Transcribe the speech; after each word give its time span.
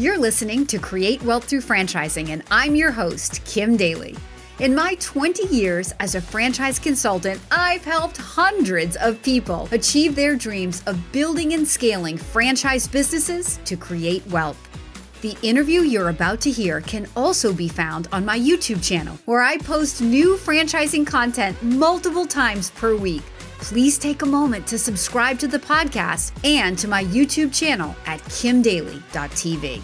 You're 0.00 0.16
listening 0.16 0.64
to 0.68 0.78
Create 0.78 1.22
Wealth 1.24 1.44
Through 1.44 1.60
Franchising, 1.60 2.30
and 2.30 2.42
I'm 2.50 2.74
your 2.74 2.90
host, 2.90 3.44
Kim 3.44 3.76
Daly. 3.76 4.16
In 4.58 4.74
my 4.74 4.94
20 4.94 5.48
years 5.54 5.92
as 6.00 6.14
a 6.14 6.22
franchise 6.22 6.78
consultant, 6.78 7.38
I've 7.50 7.84
helped 7.84 8.16
hundreds 8.16 8.96
of 8.96 9.22
people 9.22 9.68
achieve 9.72 10.16
their 10.16 10.36
dreams 10.36 10.82
of 10.86 11.12
building 11.12 11.52
and 11.52 11.68
scaling 11.68 12.16
franchise 12.16 12.88
businesses 12.88 13.60
to 13.66 13.76
create 13.76 14.26
wealth. 14.28 14.56
The 15.20 15.36
interview 15.42 15.82
you're 15.82 16.08
about 16.08 16.40
to 16.40 16.50
hear 16.50 16.80
can 16.80 17.06
also 17.14 17.52
be 17.52 17.68
found 17.68 18.08
on 18.10 18.24
my 18.24 18.38
YouTube 18.38 18.82
channel, 18.82 19.18
where 19.26 19.42
I 19.42 19.58
post 19.58 20.00
new 20.00 20.38
franchising 20.38 21.06
content 21.06 21.62
multiple 21.62 22.24
times 22.24 22.70
per 22.70 22.96
week. 22.96 23.24
Please 23.58 23.98
take 23.98 24.22
a 24.22 24.26
moment 24.26 24.66
to 24.68 24.78
subscribe 24.78 25.38
to 25.40 25.46
the 25.46 25.58
podcast 25.58 26.32
and 26.42 26.78
to 26.78 26.88
my 26.88 27.04
YouTube 27.04 27.52
channel 27.52 27.94
at 28.06 28.20
kimdaly.tv. 28.20 29.82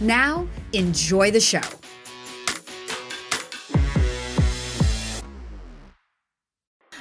Now, 0.00 0.46
enjoy 0.74 1.30
the 1.30 1.40
show. 1.40 1.62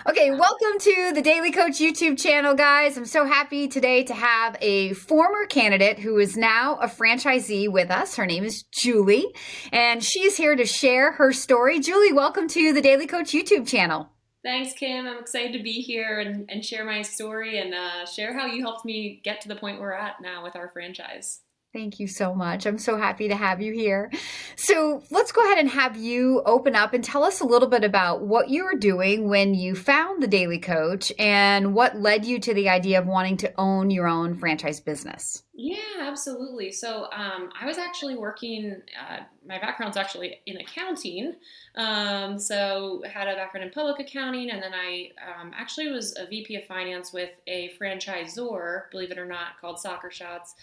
Okay, 0.08 0.32
welcome 0.32 0.80
to 0.80 1.12
the 1.14 1.22
Daly 1.22 1.52
Coach 1.52 1.74
YouTube 1.74 2.18
channel, 2.18 2.54
guys. 2.54 2.96
I'm 2.96 3.06
so 3.06 3.26
happy 3.26 3.68
today 3.68 4.04
to 4.06 4.14
have 4.14 4.56
a 4.62 4.94
former 4.94 5.46
candidate 5.46 6.00
who 6.00 6.20
is 6.20 6.38
now 6.38 6.76
a 6.76 6.88
franchisee 6.88 7.70
with 7.70 7.92
us. 7.92 8.16
Her 8.16 8.26
name 8.26 8.46
is 8.46 8.64
Julie, 8.72 9.26
and 9.74 10.02
she's 10.02 10.38
here 10.38 10.56
to 10.56 10.66
share 10.66 11.12
her 11.14 11.34
story. 11.34 11.82
Julie, 11.82 12.14
welcome 12.14 12.48
to 12.50 12.72
the 12.72 12.82
Daly 12.82 13.08
Coach 13.08 13.32
YouTube 13.32 13.68
channel. 13.68 14.10
Thanks, 14.42 14.74
Kim. 14.74 15.06
I'm 15.06 15.18
excited 15.18 15.54
to 15.58 15.64
be 15.64 15.82
here 15.82 16.20
and, 16.20 16.50
and 16.50 16.64
share 16.64 16.86
my 16.86 17.02
story 17.02 17.60
and 17.60 17.74
uh, 17.74 18.06
share 18.06 18.38
how 18.38 18.46
you 18.46 18.62
helped 18.62 18.86
me 18.86 19.20
get 19.24 19.42
to 19.42 19.50
the 19.50 19.56
point 19.56 19.82
we're 19.82 19.92
at 19.92 20.22
now 20.22 20.44
with 20.44 20.56
our 20.56 20.70
franchise. 20.70 21.42
Thank 21.76 22.00
you 22.00 22.08
so 22.08 22.34
much. 22.34 22.66
I'm 22.66 22.78
so 22.78 22.96
happy 22.96 23.28
to 23.28 23.36
have 23.36 23.62
you 23.62 23.74
here. 23.74 24.10
So 24.56 25.04
let's 25.12 25.34
go 25.34 25.44
ahead 25.44 25.58
and 25.58 25.68
have 25.68 25.98
you 25.98 26.42
open 26.46 26.74
up 26.74 26.94
and 26.94 27.04
tell 27.04 27.22
us 27.22 27.42
a 27.42 27.46
little 27.46 27.68
bit 27.68 27.84
about 27.84 28.22
what 28.22 28.48
you 28.50 28.64
were 28.64 28.78
doing 28.78 29.28
when 29.28 29.54
you 29.54 29.76
found 29.76 30.24
the 30.24 30.28
Daly 30.28 30.58
Coach 30.58 31.12
and 31.20 31.74
what 31.74 32.00
led 32.00 32.24
you 32.24 32.40
to 32.40 32.54
the 32.54 32.70
idea 32.70 32.98
of 32.98 33.08
wanting 33.08 33.36
to 33.36 33.52
own 33.58 33.92
your 33.92 34.08
own 34.08 34.36
franchise 34.36 34.80
business. 34.80 35.44
Yeah, 35.54 35.76
absolutely. 36.00 36.72
So 36.72 37.10
um, 37.12 37.50
I 37.60 37.66
was 37.66 37.78
actually 37.78 38.16
working. 38.16 38.82
Uh, 38.98 39.24
my 39.46 39.60
background's 39.60 39.98
actually 39.98 40.40
in 40.46 40.56
accounting. 40.56 41.34
Um, 41.76 42.40
so 42.40 43.04
had 43.06 43.28
a 43.28 43.36
background 43.36 43.66
in 43.66 43.74
public 43.74 44.00
accounting, 44.00 44.50
and 44.50 44.64
then 44.64 44.74
I 44.74 45.10
um, 45.42 45.52
actually 45.54 45.90
was 45.92 46.16
a 46.18 46.26
VP 46.26 46.56
of 46.56 46.64
finance 46.68 47.12
with 47.12 47.32
a 47.48 47.74
franchisor, 47.78 48.90
believe 48.92 49.12
it 49.12 49.18
or 49.18 49.26
not, 49.26 49.60
called 49.60 49.78
Soccer 49.78 50.10
Shots. 50.10 50.56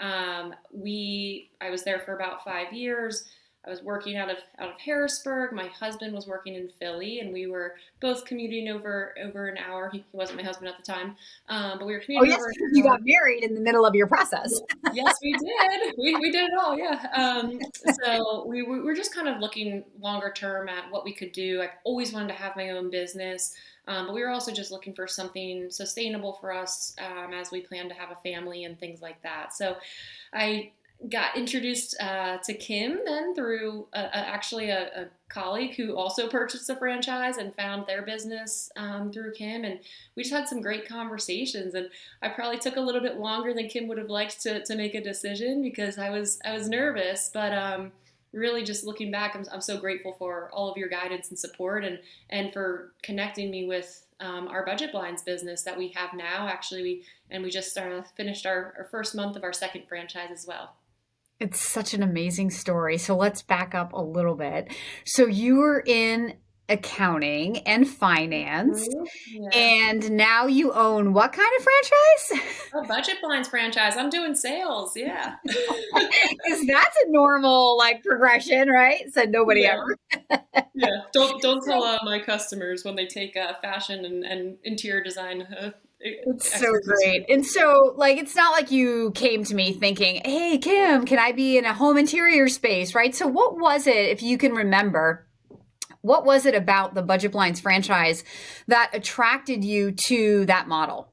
Um, 0.00 0.54
we, 0.72 1.50
I 1.60 1.70
was 1.70 1.84
there 1.84 2.00
for 2.00 2.16
about 2.16 2.42
five 2.44 2.72
years. 2.72 3.24
I 3.66 3.70
was 3.70 3.82
working 3.82 4.16
out 4.16 4.30
of 4.30 4.38
out 4.58 4.70
of 4.70 4.80
Harrisburg. 4.80 5.52
My 5.52 5.66
husband 5.66 6.14
was 6.14 6.26
working 6.26 6.54
in 6.54 6.70
Philly, 6.78 7.20
and 7.20 7.30
we 7.30 7.46
were 7.46 7.74
both 8.00 8.24
commuting 8.24 8.68
over 8.68 9.14
over 9.22 9.48
an 9.48 9.58
hour. 9.58 9.90
He 9.92 10.04
wasn't 10.12 10.38
my 10.38 10.44
husband 10.44 10.68
at 10.68 10.78
the 10.78 10.82
time, 10.82 11.16
um, 11.48 11.78
but 11.78 11.86
we 11.86 11.92
were 11.92 12.00
commuting. 12.00 12.32
Oh 12.32 12.36
yes, 12.36 12.42
you 12.72 12.82
got 12.82 13.00
married 13.02 13.44
in 13.44 13.54
the 13.54 13.60
middle 13.60 13.84
of 13.84 13.94
your 13.94 14.06
process. 14.06 14.50
yes, 14.94 15.14
we 15.22 15.32
did. 15.32 15.94
We, 15.98 16.16
we 16.16 16.30
did 16.30 16.44
it 16.50 16.58
all. 16.58 16.78
Yeah. 16.78 17.06
Um, 17.14 17.60
so 18.02 18.46
we, 18.46 18.62
we 18.62 18.80
were 18.80 18.94
just 18.94 19.14
kind 19.14 19.28
of 19.28 19.40
looking 19.40 19.84
longer 20.00 20.32
term 20.34 20.68
at 20.70 20.90
what 20.90 21.04
we 21.04 21.12
could 21.12 21.32
do. 21.32 21.60
I've 21.60 21.70
always 21.84 22.14
wanted 22.14 22.28
to 22.28 22.34
have 22.34 22.56
my 22.56 22.70
own 22.70 22.90
business. 22.90 23.54
Um, 23.86 24.06
but 24.06 24.14
we 24.14 24.22
were 24.22 24.30
also 24.30 24.52
just 24.52 24.70
looking 24.70 24.94
for 24.94 25.08
something 25.08 25.68
sustainable 25.70 26.34
for 26.34 26.52
us 26.52 26.94
um, 26.98 27.32
as 27.32 27.50
we 27.50 27.60
plan 27.60 27.88
to 27.88 27.94
have 27.94 28.10
a 28.10 28.16
family 28.22 28.64
and 28.64 28.78
things 28.78 29.02
like 29.02 29.20
that. 29.22 29.52
So 29.52 29.76
I 30.32 30.70
got 31.08 31.36
introduced 31.36 31.96
uh, 32.00 32.36
to 32.38 32.52
Kim 32.52 33.00
then 33.06 33.34
through 33.34 33.86
a, 33.94 34.00
a, 34.00 34.16
actually 34.16 34.68
a, 34.70 35.02
a, 35.02 35.06
colleague 35.30 35.76
who 35.76 35.96
also 35.96 36.28
purchased 36.28 36.68
a 36.68 36.74
franchise 36.74 37.36
and 37.36 37.54
found 37.54 37.86
their 37.86 38.02
business 38.02 38.68
um, 38.76 39.12
through 39.12 39.32
Kim. 39.32 39.64
And 39.64 39.78
we 40.16 40.24
just 40.24 40.34
had 40.34 40.48
some 40.48 40.60
great 40.60 40.88
conversations. 40.88 41.74
And 41.74 41.88
I 42.20 42.30
probably 42.30 42.58
took 42.58 42.74
a 42.74 42.80
little 42.80 43.00
bit 43.00 43.18
longer 43.18 43.54
than 43.54 43.68
Kim 43.68 43.86
would 43.86 43.96
have 43.96 44.10
liked 44.10 44.42
to, 44.42 44.64
to 44.64 44.74
make 44.74 44.96
a 44.96 45.00
decision 45.00 45.62
because 45.62 45.98
I 45.98 46.10
was 46.10 46.40
I 46.44 46.52
was 46.52 46.68
nervous. 46.68 47.30
But 47.32 47.52
um, 47.52 47.92
really 48.32 48.64
just 48.64 48.84
looking 48.84 49.10
back, 49.10 49.36
I'm, 49.36 49.44
I'm 49.52 49.60
so 49.60 49.78
grateful 49.78 50.12
for 50.14 50.50
all 50.52 50.68
of 50.68 50.76
your 50.76 50.88
guidance 50.88 51.30
and 51.30 51.38
support 51.38 51.84
and, 51.84 52.00
and 52.28 52.52
for 52.52 52.92
connecting 53.02 53.50
me 53.50 53.66
with 53.66 54.04
um, 54.18 54.48
our 54.48 54.66
budget 54.66 54.92
blinds 54.92 55.22
business 55.22 55.62
that 55.62 55.78
we 55.78 55.88
have 55.94 56.12
now. 56.12 56.48
Actually, 56.48 56.82
we 56.82 57.04
and 57.30 57.44
we 57.44 57.50
just 57.50 57.70
started, 57.70 58.04
finished 58.16 58.46
our, 58.46 58.74
our 58.76 58.88
first 58.90 59.14
month 59.14 59.36
of 59.36 59.44
our 59.44 59.52
second 59.52 59.84
franchise 59.88 60.30
as 60.32 60.44
well. 60.46 60.74
It's 61.40 61.58
such 61.58 61.94
an 61.94 62.02
amazing 62.02 62.50
story. 62.50 62.98
So 62.98 63.16
let's 63.16 63.42
back 63.42 63.74
up 63.74 63.92
a 63.94 64.00
little 64.00 64.34
bit. 64.34 64.72
So 65.04 65.26
you 65.26 65.56
were 65.56 65.82
in 65.84 66.34
accounting 66.70 67.58
and 67.58 67.86
finance. 67.86 68.88
Mm-hmm. 68.88 69.42
Yeah. 69.42 69.48
And 69.54 70.10
now 70.12 70.46
you 70.46 70.72
own 70.72 71.12
what 71.12 71.32
kind 71.32 71.50
of 71.58 71.64
franchise? 71.64 72.70
A 72.74 72.86
budget 72.86 73.16
blinds 73.20 73.48
franchise. 73.48 73.96
I'm 73.96 74.08
doing 74.08 74.34
sales. 74.34 74.96
Yeah. 74.96 75.36
Because 76.30 76.66
that's 76.66 76.96
a 77.04 77.10
normal 77.10 77.76
like 77.76 78.02
progression, 78.02 78.68
right? 78.68 79.02
Said 79.12 79.30
nobody 79.30 79.62
yeah. 79.62 79.80
ever. 80.30 80.46
yeah. 80.74 80.88
Don't 81.12 81.42
don't 81.42 81.62
tell 81.66 81.82
uh, 81.82 81.98
my 82.04 82.20
customers 82.20 82.84
when 82.84 82.94
they 82.96 83.06
take 83.06 83.36
uh, 83.36 83.54
fashion 83.60 84.04
and, 84.04 84.24
and 84.24 84.56
interior 84.64 85.02
design. 85.02 85.42
Uh, 85.42 85.70
it's 86.00 86.58
so 86.58 86.72
great. 86.84 87.26
And 87.28 87.44
so, 87.44 87.94
like, 87.96 88.18
it's 88.18 88.34
not 88.34 88.52
like 88.52 88.70
you 88.70 89.12
came 89.12 89.44
to 89.44 89.54
me 89.54 89.72
thinking, 89.72 90.22
hey, 90.24 90.58
Kim, 90.58 91.04
can 91.04 91.18
I 91.18 91.32
be 91.32 91.58
in 91.58 91.64
a 91.64 91.74
home 91.74 91.98
interior 91.98 92.48
space, 92.48 92.94
right? 92.94 93.14
So, 93.14 93.26
what 93.26 93.58
was 93.58 93.86
it, 93.86 93.96
if 93.96 94.22
you 94.22 94.38
can 94.38 94.52
remember, 94.52 95.26
what 96.00 96.24
was 96.24 96.46
it 96.46 96.54
about 96.54 96.94
the 96.94 97.02
Budget 97.02 97.32
Blinds 97.32 97.60
franchise 97.60 98.24
that 98.66 98.90
attracted 98.94 99.62
you 99.64 99.92
to 100.06 100.46
that 100.46 100.66
model? 100.66 101.12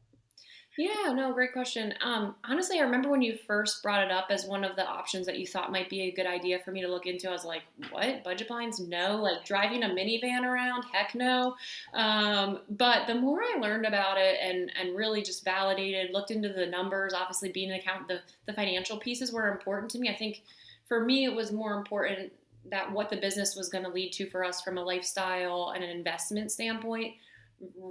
Yeah, 0.78 1.12
no, 1.12 1.34
great 1.34 1.54
question. 1.54 1.96
Um, 2.02 2.36
honestly, 2.44 2.78
I 2.78 2.84
remember 2.84 3.10
when 3.10 3.24
you 3.24 3.36
first 3.48 3.82
brought 3.82 4.04
it 4.04 4.12
up 4.12 4.28
as 4.30 4.46
one 4.46 4.64
of 4.64 4.76
the 4.76 4.86
options 4.86 5.26
that 5.26 5.40
you 5.40 5.48
thought 5.48 5.72
might 5.72 5.90
be 5.90 6.02
a 6.02 6.12
good 6.12 6.28
idea 6.28 6.60
for 6.60 6.72
me 6.72 6.82
to 6.82 6.88
look 6.88 7.08
into. 7.08 7.28
I 7.28 7.32
was 7.32 7.44
like, 7.44 7.64
what? 7.90 8.24
Budget 8.24 8.48
blinds? 8.48 8.80
No. 8.80 9.16
Like 9.16 9.44
driving 9.44 9.82
a 9.82 9.88
minivan 9.88 10.44
around? 10.44 10.84
Heck 10.94 11.16
no. 11.16 11.56
Um, 11.96 12.60
but 12.70 13.08
the 13.08 13.16
more 13.16 13.42
I 13.42 13.58
learned 13.60 13.88
about 13.88 14.20
it 14.20 14.38
and, 14.40 14.72
and 14.80 14.96
really 14.96 15.24
just 15.24 15.44
validated, 15.44 16.14
looked 16.14 16.30
into 16.30 16.50
the 16.50 16.68
numbers, 16.68 17.12
obviously 17.12 17.52
being 17.52 17.72
an 17.72 17.80
accountant, 17.80 18.08
the, 18.10 18.20
the 18.46 18.54
financial 18.54 19.00
pieces 19.00 19.34
were 19.34 19.52
important 19.52 19.90
to 19.92 20.00
me. 20.00 20.10
I 20.10 20.16
think 20.16 20.44
for 20.88 21.04
me, 21.04 21.26
it 21.26 21.34
was 21.34 21.52
more 21.52 21.74
important 21.74 22.32
that 22.70 22.92
what 22.92 23.10
the 23.10 23.18
business 23.18 23.56
was 23.56 23.70
going 23.70 23.84
to 23.84 23.90
lead 23.90 24.12
to 24.14 24.30
for 24.30 24.44
us 24.44 24.62
from 24.62 24.78
a 24.78 24.84
lifestyle 24.84 25.72
and 25.74 25.84
an 25.84 25.90
investment 25.90 26.52
standpoint 26.52 27.16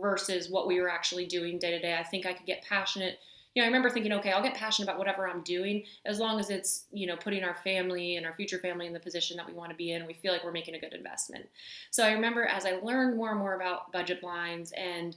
versus 0.00 0.49
what 0.49 0.66
we 0.66 0.81
were 0.81 0.91
actually 0.91 1.27
doing 1.27 1.59
day 1.59 1.71
to 1.71 1.78
day. 1.78 1.97
I 1.99 2.04
think 2.04 2.27
I 2.27 2.32
could 2.32 2.47
get 2.47 2.62
passionate. 2.62 3.19
You 3.54 3.62
know, 3.62 3.65
I 3.65 3.69
remember 3.69 3.88
thinking, 3.88 4.12
okay, 4.12 4.32
I'll 4.32 4.43
get 4.43 4.54
passionate 4.54 4.87
about 4.87 4.99
whatever 4.99 5.28
I'm 5.28 5.43
doing 5.43 5.84
as 6.04 6.19
long 6.19 6.38
as 6.38 6.50
it's, 6.50 6.84
you 6.93 7.06
know, 7.06 7.16
putting 7.16 7.43
our 7.43 7.54
family 7.54 8.16
and 8.16 8.27
our 8.27 8.34
future 8.34 8.59
family 8.59 8.87
in 8.87 8.93
the 8.93 9.00
position 9.00 9.37
that 9.38 9.47
we 9.47 9.54
want 9.54 9.71
to 9.71 9.77
be 9.77 9.93
in 9.93 10.06
we 10.06 10.12
feel 10.12 10.32
like 10.32 10.44
we're 10.44 10.53
making 10.53 10.75
a 10.75 10.78
good 10.78 10.93
investment. 10.93 11.49
So 11.91 12.04
I 12.04 12.12
remember 12.12 12.44
as 12.44 12.66
I 12.66 12.72
learned 12.82 13.16
more 13.16 13.31
and 13.31 13.38
more 13.38 13.54
about 13.54 13.93
budget 13.93 14.21
blinds 14.21 14.72
and 14.72 15.16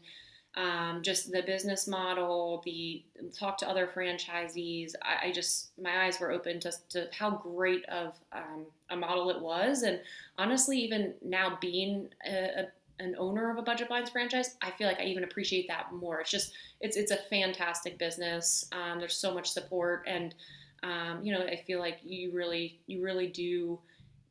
um, 0.55 1.01
just 1.03 1.31
the 1.31 1.43
business 1.43 1.87
model, 1.87 2.61
the 2.65 3.03
talk 3.37 3.57
to 3.59 3.69
other 3.69 3.87
franchisees. 3.87 4.93
I, 5.01 5.27
I 5.27 5.31
just 5.31 5.71
my 5.79 6.05
eyes 6.05 6.19
were 6.19 6.31
open 6.31 6.59
to, 6.61 6.71
to 6.89 7.07
how 7.17 7.31
great 7.31 7.85
of 7.85 8.15
um, 8.33 8.65
a 8.89 8.95
model 8.95 9.29
it 9.29 9.39
was, 9.39 9.83
and 9.83 10.01
honestly, 10.37 10.79
even 10.79 11.13
now 11.23 11.57
being 11.61 12.09
a, 12.27 12.61
a, 12.61 12.67
an 12.99 13.15
owner 13.17 13.49
of 13.49 13.57
a 13.57 13.61
budget 13.61 13.87
blinds 13.87 14.09
franchise, 14.09 14.55
I 14.61 14.71
feel 14.71 14.87
like 14.87 14.99
I 14.99 15.05
even 15.05 15.23
appreciate 15.23 15.67
that 15.67 15.93
more. 15.93 16.19
It's 16.19 16.31
just 16.31 16.53
it's 16.81 16.97
it's 16.97 17.11
a 17.11 17.17
fantastic 17.17 17.97
business. 17.97 18.65
Um, 18.71 18.99
there's 18.99 19.17
so 19.17 19.33
much 19.33 19.49
support, 19.49 20.03
and 20.07 20.35
um, 20.83 21.19
you 21.23 21.33
know 21.33 21.41
I 21.41 21.57
feel 21.65 21.79
like 21.79 21.99
you 22.03 22.31
really 22.31 22.79
you 22.87 23.01
really 23.01 23.27
do 23.27 23.79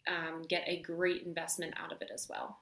um, 0.06 0.42
get 0.42 0.64
a 0.66 0.80
great 0.80 1.22
investment 1.22 1.74
out 1.76 1.92
of 1.92 2.02
it 2.02 2.10
as 2.12 2.28
well. 2.28 2.58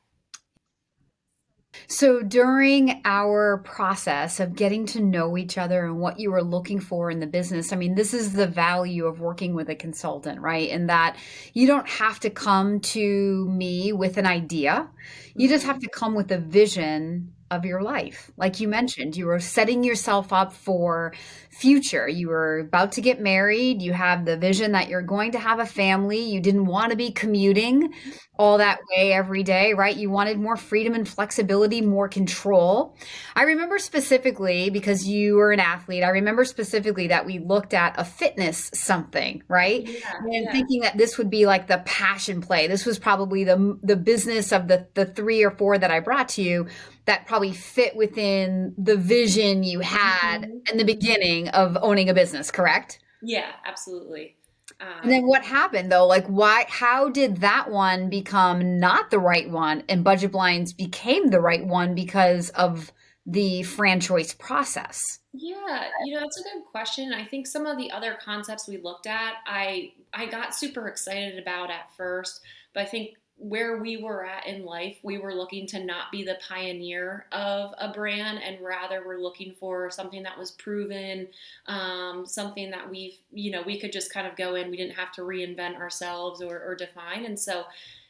So, 1.89 2.23
during 2.23 3.01
our 3.05 3.59
process 3.59 4.41
of 4.41 4.55
getting 4.55 4.87
to 4.87 5.01
know 5.01 5.37
each 5.37 5.59
other 5.59 5.87
and 5.87 6.01
what 6.01 6.19
you 6.19 6.31
were 6.31 6.43
looking 6.43 6.81
for 6.81 7.11
in 7.11 7.21
the 7.21 7.27
business, 7.27 7.73
I 7.73 7.77
mean, 7.77 7.95
this 7.95 8.13
is 8.15 8.33
the 8.33 8.47
value 8.47 9.07
of 9.07 9.21
working 9.21 9.55
with 9.55 9.69
a 9.69 9.75
consultant, 9.75 10.41
right? 10.41 10.69
In 10.69 10.87
that 10.87 11.17
you 11.55 11.67
don't 11.67 11.89
have 11.89 12.21
to 12.21 12.31
come 12.31 12.81
to 12.81 13.47
me 13.49 13.93
with 13.93 14.17
an 14.17 14.27
idea, 14.27 14.89
you 15.35 15.49
just 15.49 15.63
mm-hmm. 15.63 15.73
have 15.73 15.81
to 15.81 15.89
come 15.89 16.15
with 16.15 16.31
a 16.33 16.39
vision 16.39 17.33
of 17.51 17.65
your 17.65 17.83
life. 17.83 18.31
Like 18.37 18.61
you 18.61 18.69
mentioned, 18.69 19.17
you 19.17 19.27
were 19.27 19.41
setting 19.41 19.85
yourself 19.85 20.33
up 20.33 20.53
for 20.53 21.15
future. 21.51 22.09
You 22.09 22.29
were 22.29 22.59
about 22.61 22.93
to 22.93 23.01
get 23.01 23.21
married. 23.21 23.81
You 23.81 23.93
have 23.93 24.25
the 24.25 24.37
vision 24.37 24.73
that 24.73 24.89
you're 24.89 25.03
going 25.03 25.33
to 25.33 25.39
have 25.39 25.59
a 25.59 25.67
family. 25.67 26.21
You 26.21 26.41
didn't 26.41 26.67
want 26.67 26.91
to 26.91 26.97
be 26.97 27.13
commuting 27.13 27.95
all 28.39 28.59
that 28.59 28.79
way 28.91 29.13
every 29.13 29.43
day, 29.43 29.73
right? 29.73 29.97
You 29.97 30.11
wanted 30.11 30.39
more 30.39 30.57
freedom 30.57 30.95
and 30.95 31.09
flexibility, 31.09 31.81
more 31.81 32.09
control. 32.09 32.97
I 33.35 33.45
remember 33.45 33.79
specifically 33.79 34.69
because 34.71 35.07
you 35.07 35.37
were 35.37 35.53
an 35.53 35.61
athlete, 35.61 36.03
I 36.03 36.11
remember 36.11 36.45
specifically 36.45 37.09
that 37.09 37.25
we 37.25 37.39
looked 37.39 37.73
at 37.73 37.99
a 37.99 38.05
fitness 38.05 38.71
something, 38.75 39.43
right? 39.49 39.89
Yeah, 39.89 40.19
and 40.19 40.45
yeah. 40.45 40.53
thinking 40.53 40.81
that 40.81 40.99
this 40.99 41.17
would 41.17 41.31
be 41.31 41.47
like 41.47 41.67
the 41.67 41.83
passion 41.87 42.41
play. 42.41 42.67
This 42.67 42.85
was 42.85 42.99
probably 42.99 43.45
the 43.45 43.79
the 43.83 43.97
business 43.97 44.53
of 44.53 44.69
the 44.69 44.87
the 44.95 45.07
3 45.07 45.43
or 45.45 45.51
4 45.51 45.79
that 45.79 45.91
I 45.91 46.01
brought 46.01 46.29
to 46.31 46.43
you 46.43 46.67
that 47.07 47.25
probably 47.27 47.36
fit 47.45 47.97
within 47.97 48.75
the 48.79 48.97
vision 48.97 49.63
you 49.63 49.81
had 49.81 50.43
mm-hmm. 50.43 50.59
in 50.71 50.77
the 50.79 50.85
beginning 50.85 51.49
of 51.49 51.77
owning 51.81 52.09
a 52.09 52.15
business, 52.15 52.51
correct? 52.51 52.99
Yeah, 53.23 53.51
absolutely. 53.65 54.37
Um, 54.81 54.89
and 55.03 55.11
then 55.11 55.27
what 55.27 55.43
happened 55.43 55.91
though? 55.91 56.07
Like, 56.07 56.27
why? 56.27 56.67
How 56.69 57.09
did 57.09 57.39
that 57.39 57.71
one 57.71 58.11
become 58.11 58.79
not 58.79 59.11
the 59.11 59.19
right 59.19 59.49
one, 59.49 59.85
and 59.89 60.05
Budget 60.05 60.33
Blinds 60.33 60.73
became 60.73 61.29
the 61.29 61.41
right 61.41 61.65
one 61.65 61.95
because 61.95 62.51
of 62.51 62.93
the 63.25 63.63
franchise 63.63 64.35
process? 64.35 65.21
Yeah, 65.33 65.85
you 66.05 66.15
know, 66.15 66.21
that's 66.21 66.41
a 66.41 66.43
good 66.43 66.65
question. 66.71 67.13
I 67.13 67.25
think 67.25 67.47
some 67.47 67.67
of 67.67 67.79
the 67.79 67.91
other 67.91 68.17
concepts 68.23 68.69
we 68.69 68.79
looked 68.79 69.07
at, 69.07 69.35
I 69.47 69.93
I 70.13 70.27
got 70.27 70.55
super 70.55 70.89
excited 70.89 71.39
about 71.39 71.71
at 71.71 71.95
first, 71.97 72.41
but 72.75 72.83
I 72.83 72.87
think 72.87 73.11
where 73.39 73.77
we 73.77 73.99
were 73.99 74.25
at 74.25 74.47
in 74.47 74.65
life, 74.65 74.97
we 75.03 75.19
were 75.19 75.35
looking 75.35 75.67
to 75.67 75.85
not 75.85 76.11
be 76.11 76.25
the 76.25 76.39
pioneer 76.49 77.27
of 77.33 77.75
a 77.79 77.93
brand, 77.93 78.41
and 78.43 78.65
rather 78.65 79.07
we're 79.07 79.21
looking 79.21 79.55
for 79.61 79.91
something 79.91 80.23
that 80.23 80.39
was 80.39 80.53
proven, 80.53 81.29
um, 81.67 82.25
something 82.27 82.71
that 82.71 82.89
we've, 82.89 83.19
you 83.33 83.51
know, 83.51 83.63
we 83.63 83.79
could 83.79 83.93
just 83.93 84.13
kind 84.13 84.27
of 84.27 84.37
go 84.37 84.55
in. 84.55 84.71
We 84.71 84.79
didn't 84.79 84.97
have 84.97 85.13
to 85.13 85.21
reinvent 85.21 85.77
ourselves 85.77 86.41
or, 86.41 86.63
or 86.63 86.75
define. 86.75 87.27
And 87.27 87.39
so, 87.39 87.65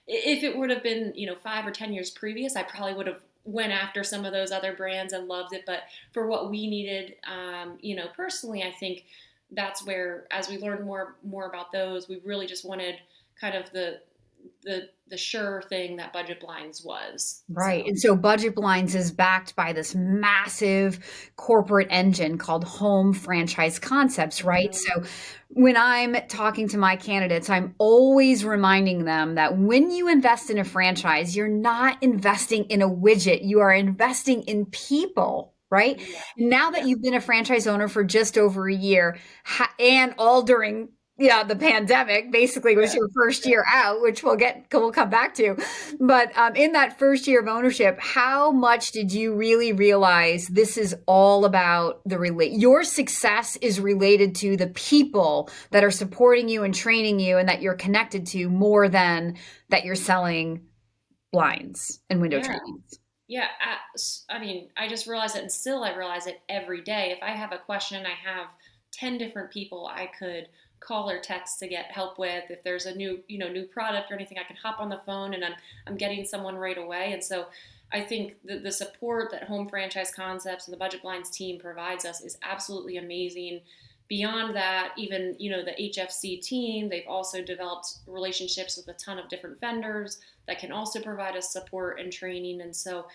if 0.06 0.44
it 0.44 0.56
would 0.56 0.70
have 0.70 0.84
been, 0.84 1.12
you 1.16 1.26
know, 1.26 1.34
five 1.34 1.66
or 1.66 1.72
ten 1.72 1.92
years 1.92 2.10
previous, 2.10 2.54
I 2.54 2.62
probably 2.62 2.94
would 2.94 3.08
have 3.08 3.20
went 3.44 3.72
after 3.72 4.04
some 4.04 4.24
of 4.24 4.32
those 4.32 4.52
other 4.52 4.74
brands 4.74 5.12
and 5.12 5.26
loved 5.26 5.52
it. 5.52 5.64
But 5.66 5.80
for 6.12 6.28
what 6.28 6.50
we 6.50 6.68
needed, 6.68 7.16
um, 7.26 7.78
you 7.80 7.96
know, 7.96 8.06
personally, 8.16 8.62
I 8.62 8.72
think 8.78 9.04
that's 9.50 9.84
where, 9.84 10.26
as 10.30 10.48
we 10.48 10.58
learned 10.58 10.84
more 10.84 11.16
more 11.24 11.48
about 11.48 11.72
those, 11.72 12.08
we 12.08 12.20
really 12.24 12.46
just 12.46 12.64
wanted 12.64 12.96
kind 13.40 13.56
of 13.56 13.70
the 13.72 14.00
the 14.62 14.88
the 15.08 15.16
sure 15.16 15.62
thing 15.68 15.96
that 15.96 16.12
budget 16.12 16.40
blinds 16.40 16.84
was 16.84 17.44
right 17.48 17.84
so. 17.84 17.88
and 17.88 18.00
so 18.00 18.16
budget 18.16 18.54
blinds 18.54 18.94
is 18.94 19.12
backed 19.12 19.54
by 19.54 19.72
this 19.72 19.94
massive 19.94 20.98
corporate 21.36 21.86
engine 21.90 22.38
called 22.38 22.64
home 22.64 23.12
franchise 23.12 23.78
concepts 23.78 24.42
right 24.42 24.70
mm-hmm. 24.70 25.04
so 25.04 25.10
when 25.50 25.76
i'm 25.76 26.16
talking 26.28 26.68
to 26.68 26.78
my 26.78 26.96
candidates 26.96 27.48
i'm 27.48 27.74
always 27.78 28.44
reminding 28.44 29.04
them 29.04 29.36
that 29.36 29.56
when 29.56 29.90
you 29.90 30.08
invest 30.08 30.50
in 30.50 30.58
a 30.58 30.64
franchise 30.64 31.36
you're 31.36 31.46
not 31.46 32.02
investing 32.02 32.64
in 32.64 32.82
a 32.82 32.88
widget 32.88 33.44
you 33.44 33.60
are 33.60 33.72
investing 33.72 34.42
in 34.42 34.66
people 34.66 35.54
right 35.70 36.00
yeah. 36.00 36.20
now 36.36 36.70
that 36.70 36.82
yeah. 36.82 36.86
you've 36.86 37.02
been 37.02 37.14
a 37.14 37.20
franchise 37.20 37.66
owner 37.66 37.88
for 37.88 38.04
just 38.04 38.38
over 38.38 38.68
a 38.68 38.74
year 38.74 39.16
and 39.78 40.14
all 40.18 40.42
during 40.42 40.88
yeah, 41.18 41.44
the 41.44 41.56
pandemic 41.56 42.30
basically 42.30 42.76
was 42.76 42.92
yeah. 42.92 42.98
your 42.98 43.08
first 43.14 43.46
year 43.46 43.64
out, 43.66 44.02
which 44.02 44.22
we'll 44.22 44.36
get, 44.36 44.66
we'll 44.72 44.92
come 44.92 45.08
back 45.08 45.34
to. 45.36 45.56
But 45.98 46.36
um, 46.36 46.54
in 46.56 46.72
that 46.72 46.98
first 46.98 47.26
year 47.26 47.40
of 47.40 47.48
ownership, 47.48 47.98
how 47.98 48.50
much 48.50 48.92
did 48.92 49.12
you 49.12 49.34
really 49.34 49.72
realize 49.72 50.46
this 50.46 50.76
is 50.76 50.94
all 51.06 51.46
about 51.46 52.02
the 52.04 52.18
relate? 52.18 52.52
Your 52.52 52.84
success 52.84 53.56
is 53.62 53.80
related 53.80 54.34
to 54.36 54.58
the 54.58 54.66
people 54.66 55.48
that 55.70 55.84
are 55.84 55.90
supporting 55.90 56.50
you 56.50 56.64
and 56.64 56.74
training 56.74 57.18
you, 57.18 57.38
and 57.38 57.48
that 57.48 57.62
you're 57.62 57.74
connected 57.74 58.26
to 58.28 58.50
more 58.50 58.88
than 58.88 59.36
that 59.70 59.84
you're 59.84 59.94
selling 59.94 60.66
blinds 61.32 62.00
and 62.10 62.20
window 62.20 62.38
yeah. 62.38 62.44
trainings. 62.44 62.98
Yeah, 63.28 63.46
I, 63.60 64.36
I 64.36 64.38
mean, 64.38 64.68
I 64.76 64.86
just 64.86 65.06
realized 65.06 65.36
it, 65.36 65.42
and 65.42 65.50
still 65.50 65.82
I 65.82 65.96
realize 65.96 66.26
it 66.26 66.40
every 66.48 66.82
day. 66.82 67.14
If 67.16 67.22
I 67.22 67.30
have 67.30 67.52
a 67.52 67.58
question, 67.58 68.04
I 68.04 68.30
have 68.30 68.48
ten 68.92 69.18
different 69.18 69.50
people 69.50 69.90
I 69.90 70.10
could 70.18 70.48
call 70.86 71.10
or 71.10 71.18
text 71.18 71.58
to 71.58 71.68
get 71.68 71.90
help 71.90 72.18
with. 72.18 72.44
If 72.50 72.62
there's 72.62 72.86
a 72.86 72.94
new, 72.94 73.20
you 73.28 73.38
know, 73.38 73.48
new 73.48 73.64
product 73.64 74.10
or 74.10 74.14
anything, 74.14 74.38
I 74.38 74.44
can 74.44 74.56
hop 74.56 74.80
on 74.80 74.88
the 74.88 75.00
phone 75.04 75.34
and 75.34 75.44
I'm 75.44 75.54
I'm 75.86 75.96
getting 75.96 76.24
someone 76.24 76.56
right 76.56 76.78
away. 76.78 77.12
And 77.12 77.22
so 77.22 77.46
I 77.92 78.00
think 78.00 78.36
the, 78.44 78.58
the 78.58 78.72
support 78.72 79.30
that 79.30 79.44
Home 79.44 79.68
Franchise 79.68 80.12
Concepts 80.12 80.66
and 80.66 80.74
the 80.74 80.78
Budget 80.78 81.02
Blinds 81.02 81.30
team 81.30 81.58
provides 81.58 82.04
us 82.04 82.20
is 82.20 82.38
absolutely 82.42 82.96
amazing. 82.96 83.60
Beyond 84.08 84.54
that, 84.54 84.92
even 84.96 85.34
you 85.38 85.50
know 85.50 85.64
the 85.64 85.72
HFC 85.72 86.40
team, 86.40 86.88
they've 86.88 87.08
also 87.08 87.42
developed 87.42 87.94
relationships 88.06 88.76
with 88.76 88.88
a 88.88 88.98
ton 88.98 89.18
of 89.18 89.28
different 89.28 89.60
vendors 89.60 90.20
that 90.46 90.58
can 90.58 90.72
also 90.72 91.00
provide 91.00 91.36
us 91.36 91.52
support 91.52 91.98
and 91.98 92.12
training. 92.12 92.60
And 92.60 92.74
so, 92.74 93.06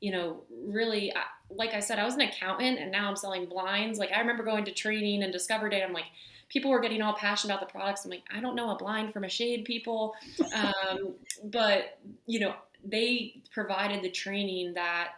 you 0.00 0.10
know, 0.10 0.42
really, 0.50 1.12
like 1.50 1.72
I 1.72 1.80
said, 1.80 2.00
I 2.00 2.04
was 2.04 2.14
an 2.14 2.22
accountant 2.22 2.80
and 2.80 2.90
now 2.90 3.08
I'm 3.08 3.16
selling 3.16 3.46
blinds. 3.46 3.98
Like 3.98 4.10
I 4.12 4.18
remember 4.18 4.42
going 4.42 4.64
to 4.64 4.72
training 4.72 5.22
and 5.22 5.32
Discover 5.32 5.68
Day. 5.68 5.82
I'm 5.82 5.92
like, 5.92 6.06
people 6.50 6.70
were 6.70 6.80
getting 6.80 7.00
all 7.00 7.14
passionate 7.14 7.54
about 7.54 7.66
the 7.66 7.72
products. 7.72 8.04
I'm 8.04 8.10
like, 8.10 8.24
I 8.34 8.40
don't 8.40 8.54
know 8.54 8.70
a 8.70 8.76
blind 8.76 9.14
from 9.14 9.24
a 9.24 9.28
shade, 9.28 9.64
people. 9.64 10.14
Um, 10.54 11.14
but 11.44 11.98
you 12.26 12.40
know, 12.40 12.54
they 12.84 13.42
provided 13.52 14.02
the 14.02 14.10
training 14.10 14.74
that 14.74 15.12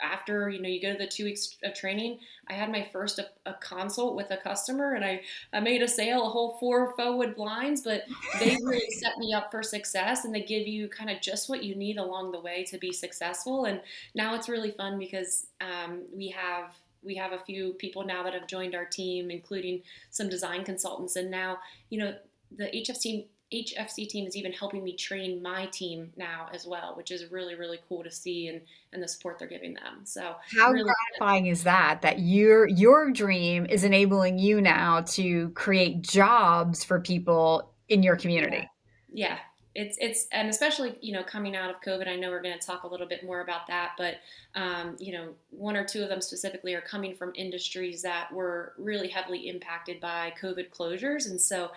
after 0.00 0.50
you 0.50 0.60
know 0.60 0.68
you 0.68 0.82
go 0.82 0.92
to 0.92 0.98
the 0.98 1.06
two 1.06 1.24
weeks 1.24 1.56
of 1.62 1.72
training 1.72 2.18
i 2.48 2.52
had 2.52 2.70
my 2.70 2.86
first 2.92 3.20
a, 3.20 3.26
a, 3.46 3.54
consult 3.54 4.16
with 4.16 4.30
a 4.32 4.36
customer 4.36 4.94
and 4.94 5.04
I, 5.04 5.20
I 5.52 5.60
made 5.60 5.82
a 5.82 5.88
sale 5.88 6.26
a 6.26 6.28
whole 6.28 6.56
four 6.58 6.94
forward 6.96 7.36
blinds 7.36 7.82
but 7.82 8.02
they 8.40 8.58
really 8.62 8.90
set 8.90 9.16
me 9.18 9.32
up 9.32 9.52
for 9.52 9.62
success 9.62 10.24
and 10.24 10.34
they 10.34 10.42
give 10.42 10.66
you 10.66 10.88
kind 10.88 11.10
of 11.10 11.20
just 11.20 11.48
what 11.48 11.62
you 11.62 11.76
need 11.76 11.96
along 11.96 12.32
the 12.32 12.40
way 12.40 12.64
to 12.64 12.78
be 12.78 12.92
successful 12.92 13.66
and 13.66 13.80
now 14.14 14.34
it's 14.34 14.48
really 14.48 14.72
fun 14.72 14.98
because 14.98 15.46
um, 15.60 16.02
we 16.14 16.28
have 16.28 16.74
we 17.04 17.14
have 17.16 17.32
a 17.32 17.38
few 17.38 17.74
people 17.74 18.04
now 18.04 18.22
that 18.22 18.34
have 18.34 18.46
joined 18.46 18.74
our 18.74 18.84
team, 18.84 19.30
including 19.30 19.82
some 20.10 20.28
design 20.28 20.64
consultants. 20.64 21.16
And 21.16 21.30
now, 21.30 21.58
you 21.90 21.98
know, 21.98 22.14
the 22.56 22.64
HFC 22.64 23.26
HFC 23.52 24.08
team 24.08 24.26
is 24.26 24.36
even 24.36 24.52
helping 24.52 24.82
me 24.82 24.96
train 24.96 25.40
my 25.40 25.66
team 25.66 26.10
now 26.16 26.48
as 26.52 26.66
well, 26.66 26.94
which 26.96 27.10
is 27.10 27.30
really 27.30 27.54
really 27.54 27.78
cool 27.88 28.02
to 28.02 28.10
see 28.10 28.48
and 28.48 28.60
and 28.92 29.02
the 29.02 29.08
support 29.08 29.38
they're 29.38 29.48
giving 29.48 29.74
them. 29.74 30.00
So 30.04 30.34
how 30.58 30.72
really 30.72 30.90
gratifying 31.18 31.46
is 31.46 31.64
that? 31.64 32.02
That 32.02 32.20
your 32.20 32.66
your 32.66 33.10
dream 33.12 33.66
is 33.66 33.84
enabling 33.84 34.38
you 34.38 34.60
now 34.60 35.02
to 35.08 35.50
create 35.50 36.02
jobs 36.02 36.82
for 36.82 37.00
people 37.00 37.70
in 37.88 38.02
your 38.02 38.16
community. 38.16 38.68
Yeah. 39.12 39.28
yeah 39.28 39.38
it's 39.74 39.98
it's 40.00 40.26
and 40.30 40.48
especially 40.48 40.96
you 41.00 41.12
know 41.12 41.22
coming 41.22 41.56
out 41.56 41.70
of 41.70 41.80
COVID, 41.80 42.08
I 42.08 42.16
know 42.16 42.30
we're 42.30 42.42
going 42.42 42.58
to 42.58 42.64
talk 42.64 42.84
a 42.84 42.86
little 42.86 43.06
bit 43.06 43.24
more 43.24 43.40
about 43.40 43.66
that, 43.66 43.92
but 43.98 44.16
um, 44.54 44.96
you 44.98 45.12
know 45.12 45.28
one 45.50 45.76
or 45.76 45.84
two 45.84 46.02
of 46.02 46.08
them 46.08 46.20
specifically 46.20 46.74
are 46.74 46.80
coming 46.80 47.14
from 47.14 47.32
industries 47.34 48.02
that 48.02 48.32
were 48.32 48.72
really 48.78 49.08
heavily 49.08 49.48
impacted 49.48 50.00
by 50.00 50.32
COVID 50.40 50.70
closures, 50.70 51.28
and 51.28 51.40
so 51.40 51.70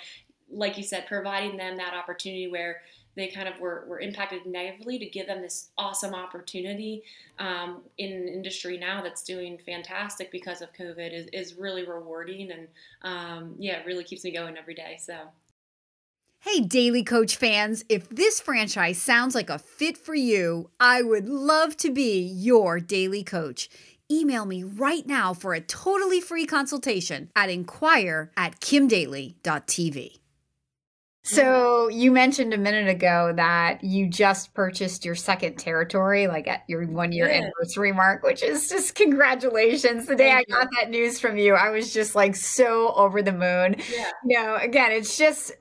like 0.50 0.78
you 0.78 0.84
said, 0.84 1.08
providing 1.08 1.58
them 1.58 1.78
that 1.78 1.94
opportunity 1.94 2.48
where 2.48 2.82
they 3.18 3.28
kind 3.28 3.48
of 3.48 3.60
were, 3.60 3.84
were 3.88 4.00
impacted 4.00 4.46
negatively 4.46 5.00
to 5.00 5.06
give 5.08 5.26
them 5.26 5.42
this 5.42 5.70
awesome 5.78 6.14
opportunity 6.14 7.04
um, 7.40 7.82
in 7.98 8.14
an 8.14 8.28
industry 8.28 8.78
now 8.78 9.02
that's 9.02 9.24
doing 9.24 9.58
fantastic 9.66 10.32
because 10.32 10.62
of 10.62 10.72
COVID 10.74 11.12
is, 11.12 11.28
is 11.34 11.56
really 11.58 11.84
rewarding 11.84 12.52
and 12.52 12.68
um, 13.02 13.56
yeah, 13.58 13.80
it 13.80 13.88
really 13.88 14.04
keeps 14.04 14.24
me 14.24 14.32
going 14.32 14.56
every 14.56 14.76
day. 14.76 14.98
So. 15.02 15.16
Hey, 16.42 16.62
Daly 16.62 17.04
Coach 17.04 17.36
fans, 17.36 17.84
if 17.90 18.08
this 18.10 18.40
franchise 18.40 19.02
sounds 19.02 19.34
like 19.34 19.50
a 19.50 19.58
fit 19.58 19.98
for 19.98 20.14
you, 20.14 20.70
I 20.80 21.02
would 21.02 21.28
love 21.28 21.76
to 21.78 21.92
be 21.92 22.22
your 22.22 22.80
daily 22.80 23.24
coach. 23.24 23.70
Email 24.10 24.46
me 24.46 24.64
right 24.64 25.06
now 25.06 25.34
for 25.34 25.56
a 25.56 25.60
totally 25.60 26.22
free 26.22 26.46
consultation 26.46 27.32
at 27.36 27.50
inquire 27.50 28.32
at 28.38 28.60
kimdaly.tv. 28.62 30.20
So 31.24 31.90
you 31.90 32.12
mentioned 32.12 32.54
a 32.54 32.58
minute 32.58 32.88
ago 32.88 33.34
that 33.36 33.84
you 33.84 34.08
just 34.08 34.54
purchased 34.54 35.04
your 35.04 35.16
second 35.16 35.58
territory, 35.58 36.28
like 36.28 36.48
at 36.48 36.64
your 36.70 36.86
one 36.86 37.12
year 37.12 37.28
yeah. 37.28 37.42
anniversary 37.42 37.92
mark, 37.92 38.24
which 38.24 38.42
is 38.42 38.70
just 38.70 38.96
congratulations. 38.96 40.06
The 40.06 40.16
day 40.16 40.30
Thank 40.30 40.48
I 40.50 40.54
got 40.54 40.72
you. 40.72 40.78
that 40.80 40.90
news 40.90 41.20
from 41.20 41.38
you, 41.38 41.56
I 41.56 41.72
was 41.72 41.94
just 41.94 42.16
like 42.16 42.38
so 42.38 42.94
over 42.94 43.22
the 43.22 43.34
moon. 43.34 43.76
Yeah. 43.92 44.12
You 44.24 44.40
know, 44.40 44.56
again, 44.56 44.94
it's 44.94 45.18
just 45.18 45.52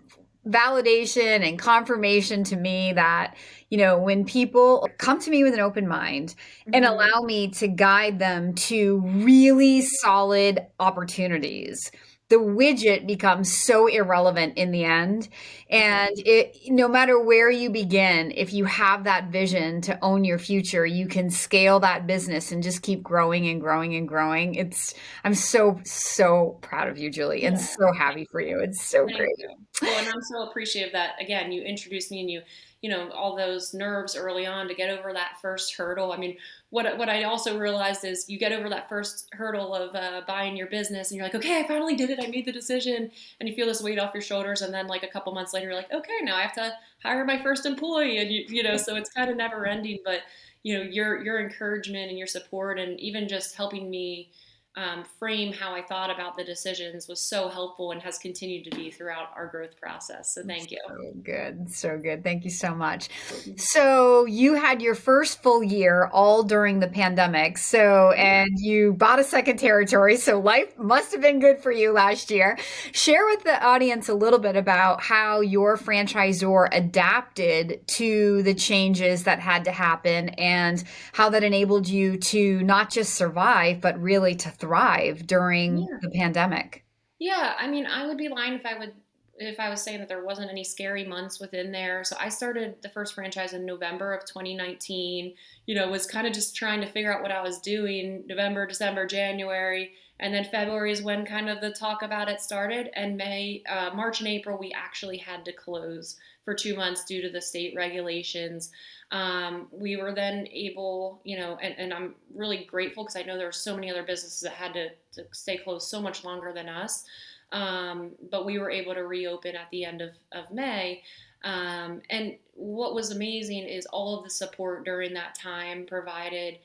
validation 0.46 1.46
and 1.46 1.58
confirmation 1.58 2.44
to 2.44 2.56
me 2.56 2.92
that 2.92 3.34
you 3.70 3.78
know, 3.78 3.98
when 3.98 4.24
people 4.24 4.88
come 4.98 5.20
to 5.20 5.30
me 5.30 5.42
with 5.42 5.54
an 5.54 5.60
open 5.60 5.88
mind 5.88 6.34
mm-hmm. 6.60 6.70
and 6.74 6.84
allow 6.84 7.20
me 7.22 7.48
to 7.48 7.66
guide 7.66 8.18
them 8.18 8.54
to 8.54 9.00
really 9.00 9.82
solid 9.82 10.64
opportunities 10.78 11.90
the 12.28 12.36
widget 12.36 13.06
becomes 13.06 13.52
so 13.52 13.86
irrelevant 13.86 14.58
in 14.58 14.72
the 14.72 14.84
end. 14.84 15.28
And 15.70 16.10
it 16.16 16.56
no 16.66 16.88
matter 16.88 17.20
where 17.20 17.50
you 17.50 17.70
begin 17.70 18.32
if 18.32 18.52
you 18.52 18.64
have 18.64 19.04
that 19.04 19.30
vision 19.30 19.80
to 19.82 19.98
own 20.02 20.24
your 20.24 20.38
future 20.38 20.86
you 20.86 21.06
can 21.08 21.30
scale 21.30 21.80
that 21.80 22.06
business 22.06 22.52
and 22.52 22.62
just 22.62 22.82
keep 22.82 23.02
growing 23.02 23.48
and 23.48 23.60
growing 23.60 23.94
and 23.94 24.08
growing. 24.08 24.54
It's 24.56 24.94
i'm 25.24 25.34
so 25.34 25.80
so 25.84 26.58
proud 26.62 26.88
of 26.88 26.98
you 26.98 27.10
julie 27.10 27.44
and 27.44 27.60
so 27.60 27.92
happy 27.92 28.26
for 28.30 28.40
you. 28.40 28.60
It's 28.60 28.82
so 28.82 29.06
Thank 29.06 29.18
great. 29.18 29.34
you. 29.38 29.48
well 29.82 29.98
and 29.98 30.08
i'm 30.08 30.22
so 30.22 30.48
appreciative 30.48 30.92
that 30.92 31.20
again 31.20 31.52
you 31.52 31.62
introduced 31.62 32.10
me 32.10 32.20
and 32.20 32.30
you 32.30 32.42
you 32.86 32.92
know 32.92 33.10
all 33.10 33.34
those 33.34 33.74
nerves 33.74 34.14
early 34.14 34.46
on 34.46 34.68
to 34.68 34.74
get 34.74 34.96
over 34.96 35.12
that 35.12 35.40
first 35.42 35.74
hurdle. 35.74 36.12
I 36.12 36.18
mean, 36.18 36.36
what 36.70 36.96
what 36.96 37.08
I 37.08 37.24
also 37.24 37.58
realized 37.58 38.04
is 38.04 38.28
you 38.28 38.38
get 38.38 38.52
over 38.52 38.68
that 38.68 38.88
first 38.88 39.28
hurdle 39.32 39.74
of 39.74 39.92
uh, 39.96 40.20
buying 40.24 40.56
your 40.56 40.68
business, 40.68 41.10
and 41.10 41.16
you're 41.16 41.26
like, 41.26 41.34
okay, 41.34 41.58
I 41.58 41.66
finally 41.66 41.96
did 41.96 42.10
it. 42.10 42.20
I 42.22 42.28
made 42.28 42.46
the 42.46 42.52
decision, 42.52 43.10
and 43.40 43.48
you 43.48 43.56
feel 43.56 43.66
this 43.66 43.82
weight 43.82 43.98
off 43.98 44.14
your 44.14 44.22
shoulders. 44.22 44.62
And 44.62 44.72
then 44.72 44.86
like 44.86 45.02
a 45.02 45.08
couple 45.08 45.34
months 45.34 45.52
later, 45.52 45.66
you're 45.66 45.74
like, 45.74 45.92
okay, 45.92 46.18
now 46.22 46.36
I 46.36 46.42
have 46.42 46.52
to 46.52 46.74
hire 47.02 47.24
my 47.24 47.42
first 47.42 47.66
employee, 47.66 48.18
and 48.18 48.30
you 48.30 48.44
you 48.48 48.62
know, 48.62 48.76
so 48.76 48.94
it's 48.94 49.10
kind 49.10 49.32
of 49.32 49.36
never 49.36 49.66
ending. 49.66 49.98
But 50.04 50.20
you 50.62 50.78
know, 50.78 50.84
your 50.84 51.24
your 51.24 51.40
encouragement 51.40 52.08
and 52.08 52.16
your 52.16 52.28
support, 52.28 52.78
and 52.78 53.00
even 53.00 53.26
just 53.26 53.56
helping 53.56 53.90
me 53.90 54.30
um, 54.76 55.04
frame 55.18 55.54
how 55.54 55.74
I 55.74 55.80
thought 55.80 56.10
about 56.10 56.36
the 56.36 56.44
decisions 56.44 57.08
was 57.08 57.30
so 57.30 57.48
helpful 57.48 57.92
and 57.92 58.02
has 58.02 58.18
continued 58.18 58.70
to 58.70 58.76
be 58.76 58.90
throughout 58.90 59.28
our 59.34 59.46
growth 59.46 59.74
process. 59.80 60.34
So 60.34 60.42
thank 60.46 60.70
you. 60.70 60.78
So 60.86 61.12
good. 61.22 61.72
So 61.72 61.96
good. 61.96 62.22
Thank 62.22 62.44
you 62.44 62.50
so 62.50 62.74
much. 62.74 63.08
So 63.56 64.26
you 64.26 64.52
had 64.52 64.82
your 64.82 64.94
first 64.94 65.42
full 65.42 65.62
year 65.62 66.10
all 66.12 66.42
during 66.42 66.80
the 66.80 66.88
pandemic. 66.88 67.56
So, 67.56 68.10
and 68.12 68.50
you 68.56 68.92
bought 68.92 69.18
a 69.18 69.24
second 69.24 69.58
territory. 69.58 70.18
So 70.18 70.40
life 70.40 70.76
must 70.76 71.10
have 71.12 71.22
been 71.22 71.40
good 71.40 71.60
for 71.60 71.72
you 71.72 71.92
last 71.92 72.30
year. 72.30 72.58
Share 72.92 73.24
with 73.24 73.44
the 73.44 73.64
audience 73.64 74.10
a 74.10 74.14
little 74.14 74.38
bit 74.38 74.56
about 74.56 75.02
how 75.02 75.40
your 75.40 75.78
franchisor 75.78 76.68
adapted 76.70 77.80
to 77.86 78.42
the 78.42 78.52
changes 78.52 79.24
that 79.24 79.40
had 79.40 79.64
to 79.64 79.72
happen 79.72 80.28
and 80.30 80.84
how 81.12 81.30
that 81.30 81.42
enabled 81.42 81.88
you 81.88 82.18
to 82.18 82.62
not 82.62 82.90
just 82.90 83.14
survive, 83.14 83.80
but 83.80 83.98
really 83.98 84.34
to 84.34 84.50
thrive 84.50 84.65
thrive 84.66 85.26
during 85.26 85.78
yeah. 85.78 85.98
the 86.02 86.10
pandemic. 86.10 86.84
Yeah, 87.18 87.54
I 87.58 87.66
mean, 87.66 87.86
I 87.86 88.06
would 88.06 88.18
be 88.18 88.28
lying 88.28 88.54
if 88.54 88.66
I 88.66 88.78
would 88.78 88.92
if 89.38 89.60
I 89.60 89.68
was 89.68 89.82
saying 89.82 89.98
that 89.98 90.08
there 90.08 90.24
wasn't 90.24 90.50
any 90.50 90.64
scary 90.64 91.04
months 91.04 91.38
within 91.38 91.70
there. 91.70 92.04
So 92.04 92.16
I 92.18 92.30
started 92.30 92.76
the 92.80 92.88
first 92.88 93.14
franchise 93.14 93.52
in 93.52 93.66
November 93.66 94.14
of 94.14 94.24
2019. 94.24 95.34
You 95.66 95.74
know, 95.74 95.88
was 95.88 96.06
kind 96.06 96.26
of 96.26 96.32
just 96.32 96.56
trying 96.56 96.80
to 96.80 96.86
figure 96.86 97.14
out 97.14 97.22
what 97.22 97.32
I 97.32 97.42
was 97.42 97.60
doing 97.60 98.24
November, 98.26 98.66
December, 98.66 99.06
January, 99.06 99.92
and 100.18 100.32
then 100.32 100.44
February 100.44 100.92
is 100.92 101.02
when 101.02 101.26
kind 101.26 101.48
of 101.48 101.60
the 101.60 101.70
talk 101.70 102.02
about 102.02 102.28
it 102.28 102.40
started. 102.40 102.90
And 102.94 103.16
May, 103.16 103.62
uh, 103.68 103.90
March, 103.94 104.20
and 104.20 104.28
April 104.28 104.58
we 104.58 104.72
actually 104.72 105.18
had 105.18 105.44
to 105.44 105.52
close 105.52 106.16
for 106.44 106.54
two 106.54 106.76
months 106.76 107.04
due 107.04 107.20
to 107.22 107.28
the 107.28 107.40
state 107.40 107.74
regulations. 107.76 108.70
Um, 109.10 109.68
we 109.70 109.96
were 109.96 110.14
then 110.14 110.48
able, 110.50 111.20
you 111.24 111.36
know, 111.36 111.58
and, 111.60 111.74
and 111.78 111.92
I'm 111.92 112.14
really 112.34 112.64
grateful 112.64 113.04
because 113.04 113.16
I 113.16 113.22
know 113.22 113.36
there 113.36 113.46
were 113.46 113.52
so 113.52 113.74
many 113.74 113.90
other 113.90 114.04
businesses 114.04 114.40
that 114.40 114.52
had 114.52 114.72
to, 114.74 114.88
to 115.12 115.26
stay 115.32 115.58
closed 115.58 115.88
so 115.88 116.00
much 116.00 116.24
longer 116.24 116.52
than 116.52 116.68
us. 116.68 117.04
Um, 117.52 118.12
but 118.30 118.44
we 118.46 118.58
were 118.58 118.70
able 118.70 118.94
to 118.94 119.06
reopen 119.06 119.54
at 119.54 119.70
the 119.70 119.84
end 119.84 120.00
of, 120.00 120.10
of 120.32 120.50
May. 120.52 121.02
Um, 121.44 122.02
and 122.10 122.36
what 122.54 122.94
was 122.94 123.12
amazing 123.12 123.64
is 123.64 123.86
all 123.86 124.18
of 124.18 124.24
the 124.24 124.30
support 124.30 124.84
during 124.84 125.14
that 125.14 125.34
time 125.34 125.86
provided 125.86 126.58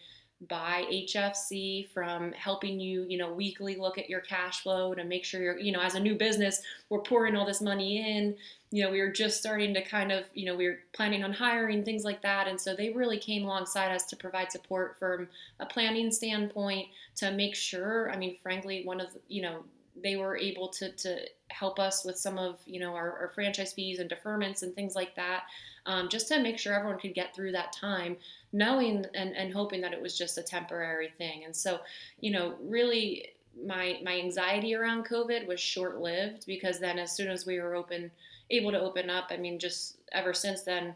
by 0.48 0.86
HFC 0.91 1.89
from 1.89 2.31
helping 2.31 2.79
you, 2.79 3.05
you 3.07 3.17
know, 3.17 3.31
weekly 3.31 3.75
look 3.75 3.98
at 3.98 4.10
your 4.10 4.21
cash 4.21 4.62
flow 4.62 4.93
to 4.93 5.03
make 5.03 5.24
sure 5.24 5.41
you're, 5.41 5.60
you 5.60 5.71
know, 5.71 5.81
as 5.81 5.95
a 5.95 6.00
new 6.00 6.15
business, 6.15 6.62
we're 6.89 7.01
pouring 7.01 7.36
all 7.36 7.45
this 7.45 7.62
money 7.62 8.17
in. 8.17 8.36
You 8.71 8.83
know, 8.83 8.91
we 8.91 9.01
were 9.01 9.12
just 9.12 9.38
starting 9.38 9.74
to 9.75 9.83
kind 9.83 10.12
of, 10.12 10.25
you 10.33 10.45
know, 10.45 10.55
we 10.55 10.67
were 10.67 10.79
planning 10.93 11.24
on 11.24 11.33
hiring, 11.33 11.83
things 11.83 12.03
like 12.03 12.21
that. 12.24 12.48
And 12.48 12.60
so 12.60 12.75
they 12.75 12.89
really 12.89 13.19
came 13.19 13.43
alongside 13.43 13.91
us 13.93 14.05
to 14.05 14.15
provide 14.15 14.51
support 14.51 14.98
from 14.98 15.27
a 15.60 15.65
planning 15.65 16.12
standpoint 16.12 16.88
to 17.17 17.31
make 17.31 17.55
sure, 17.55 18.12
I 18.12 18.17
mean, 18.17 18.38
frankly, 18.41 18.83
one 18.83 19.00
of, 19.00 19.10
you 19.27 19.43
know, 19.43 19.63
they 20.03 20.15
were 20.15 20.38
able 20.38 20.70
to, 20.70 20.91
to 20.91 21.20
help 21.50 21.79
us 21.79 22.05
with 22.05 22.17
some 22.17 22.38
of, 22.38 22.60
you 22.65 22.79
know, 22.79 22.93
our, 22.96 23.20
our 23.20 23.31
franchise 23.34 23.74
fees 23.74 24.00
and 24.00 24.10
deferments 24.10 24.63
and 24.63 24.74
things 24.74 24.96
like 24.96 25.15
that, 25.15 25.43
um, 25.86 26.10
just 26.10 26.27
to 26.27 26.39
make 26.39 26.58
sure 26.58 26.74
everyone 26.74 27.00
could 27.00 27.13
get 27.13 27.36
through 27.36 27.51
that 27.51 27.74
time 27.74 28.17
knowing 28.53 29.05
and, 29.15 29.36
and 29.36 29.53
hoping 29.53 29.81
that 29.81 29.93
it 29.93 30.01
was 30.01 30.17
just 30.17 30.38
a 30.38 30.43
temporary 30.43 31.12
thing. 31.17 31.46
And 31.46 31.55
so, 31.55 31.79
you 32.20 32.31
know, 32.31 32.55
really 32.62 33.29
my 33.65 34.00
my 34.03 34.17
anxiety 34.17 34.74
around 34.75 35.05
COVID 35.05 35.46
was 35.46 35.60
short 35.60 36.00
lived 36.00 36.46
because 36.48 36.79
then 36.79 36.98
as 36.98 37.12
soon 37.12 37.29
as 37.29 37.46
we 37.46 37.60
were 37.60 37.75
open 37.75 38.12
able 38.50 38.72
to 38.72 38.79
open 38.79 39.10
up, 39.10 39.27
I 39.29 39.38
mean, 39.38 39.60
just 39.60 39.98
ever 40.12 40.34
since 40.34 40.63
then, 40.63 40.96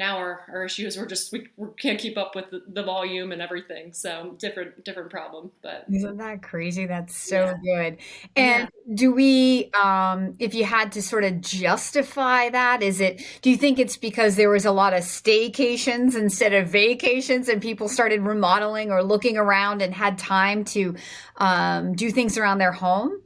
now 0.00 0.16
our, 0.16 0.46
our 0.48 0.64
issues 0.64 0.96
we're 0.96 1.06
just 1.06 1.30
we, 1.30 1.46
we 1.56 1.68
can't 1.78 2.00
keep 2.00 2.16
up 2.16 2.34
with 2.34 2.50
the, 2.50 2.62
the, 2.72 2.82
volume 2.82 3.32
and 3.32 3.42
everything 3.42 3.92
so 3.92 4.34
different 4.38 4.82
different 4.82 5.10
problem 5.10 5.52
but. 5.62 5.84
Isn't 5.92 6.16
that 6.16 6.42
crazy? 6.42 6.86
That's 6.86 7.14
so 7.14 7.54
yeah. 7.62 7.82
good. 7.82 7.98
And 8.34 8.62
yeah. 8.62 8.94
do 8.94 9.12
we 9.12 9.70
um 9.78 10.34
if 10.38 10.54
you 10.54 10.64
had 10.64 10.92
to 10.92 11.02
sort 11.02 11.24
of 11.24 11.40
justify 11.42 12.48
that 12.48 12.82
is 12.82 13.00
it 13.00 13.22
do 13.42 13.50
you 13.50 13.56
think 13.56 13.78
it's 13.78 13.98
because 13.98 14.36
there 14.36 14.48
was 14.48 14.64
a 14.64 14.72
lot 14.72 14.94
of 14.94 15.00
staycations 15.00 16.16
instead 16.16 16.54
of 16.54 16.68
vacations 16.68 17.48
and 17.48 17.60
people 17.60 17.86
started 17.86 18.22
remodeling 18.22 18.90
or 18.90 19.02
looking 19.02 19.36
around 19.36 19.82
and 19.82 19.94
had 19.94 20.18
time 20.18 20.64
to 20.64 20.96
um, 21.36 21.94
do 21.94 22.10
things 22.10 22.38
around 22.38 22.58
their 22.58 22.72
home? 22.72 23.20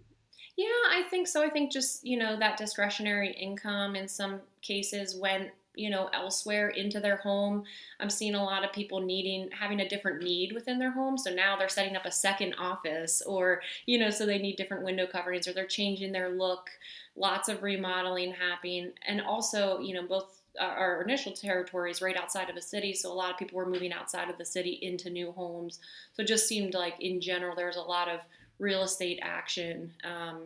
Yeah 0.57 0.67
i 0.91 1.03
think 1.09 1.29
so. 1.29 1.45
I 1.45 1.51
think 1.51 1.71
just 1.71 2.05
you 2.05 2.19
know 2.19 2.37
that 2.39 2.57
discretionary 2.57 3.31
income 3.31 3.95
in 3.95 4.09
some 4.09 4.41
cases 4.61 5.17
went 5.17 5.51
you 5.75 5.91
know 5.91 6.09
elsewhere 6.13 6.69
into 6.71 7.01
their 7.01 7.17
home. 7.17 7.65
I'm 8.01 8.11
seeing 8.11 8.35
a 8.35 8.43
lot 8.43 8.65
of 8.65 8.73
people 8.73 9.01
needing 9.01 9.51
having 9.51 9.81
a 9.81 9.89
different 9.89 10.23
need 10.23 10.53
within 10.53 10.79
their 10.79 10.93
home. 10.93 11.19
So 11.19 11.31
now 11.33 11.57
they're 11.57 11.69
setting 11.69 11.97
up 11.97 12.07
a 12.07 12.13
second 12.13 12.55
office 12.59 13.23
or 13.23 13.63
you 13.87 13.99
know 13.99 14.11
so 14.11 14.27
they 14.27 14.39
need 14.39 14.57
different 14.57 14.85
window 14.85 15.07
coverings 15.07 15.49
or 15.49 15.53
they're 15.53 15.67
changing 15.67 16.13
their 16.13 16.31
look. 16.31 16.71
Lots 17.17 17.49
of 17.49 17.63
remodeling 17.63 18.33
happening. 18.33 18.93
And 19.07 19.21
also 19.21 19.81
you 19.81 19.95
know 19.95 20.07
both 20.07 20.41
our 20.61 21.03
initial 21.03 21.33
territories 21.33 22.01
right 22.01 22.17
outside 22.17 22.49
of 22.49 22.57
a 22.57 22.63
city. 22.63 22.95
So 22.95 23.13
a 23.13 23.15
lot 23.15 23.33
of 23.33 23.39
people 23.39 23.57
were 23.57 23.67
moving 23.69 23.93
outside 23.93 24.31
of 24.31 24.39
the 24.39 24.45
city 24.45 24.79
into 24.83 25.11
new 25.11 25.33
homes. 25.33 25.81
So 26.13 26.23
it 26.23 26.29
just 26.29 26.47
seemed 26.47 26.75
like 26.75 26.95
in 27.01 27.21
general 27.21 27.57
there's 27.57 27.77
a 27.77 27.83
lot 27.83 28.09
of 28.09 28.21
real 28.61 28.83
estate 28.83 29.19
action 29.21 29.91
um, 30.05 30.43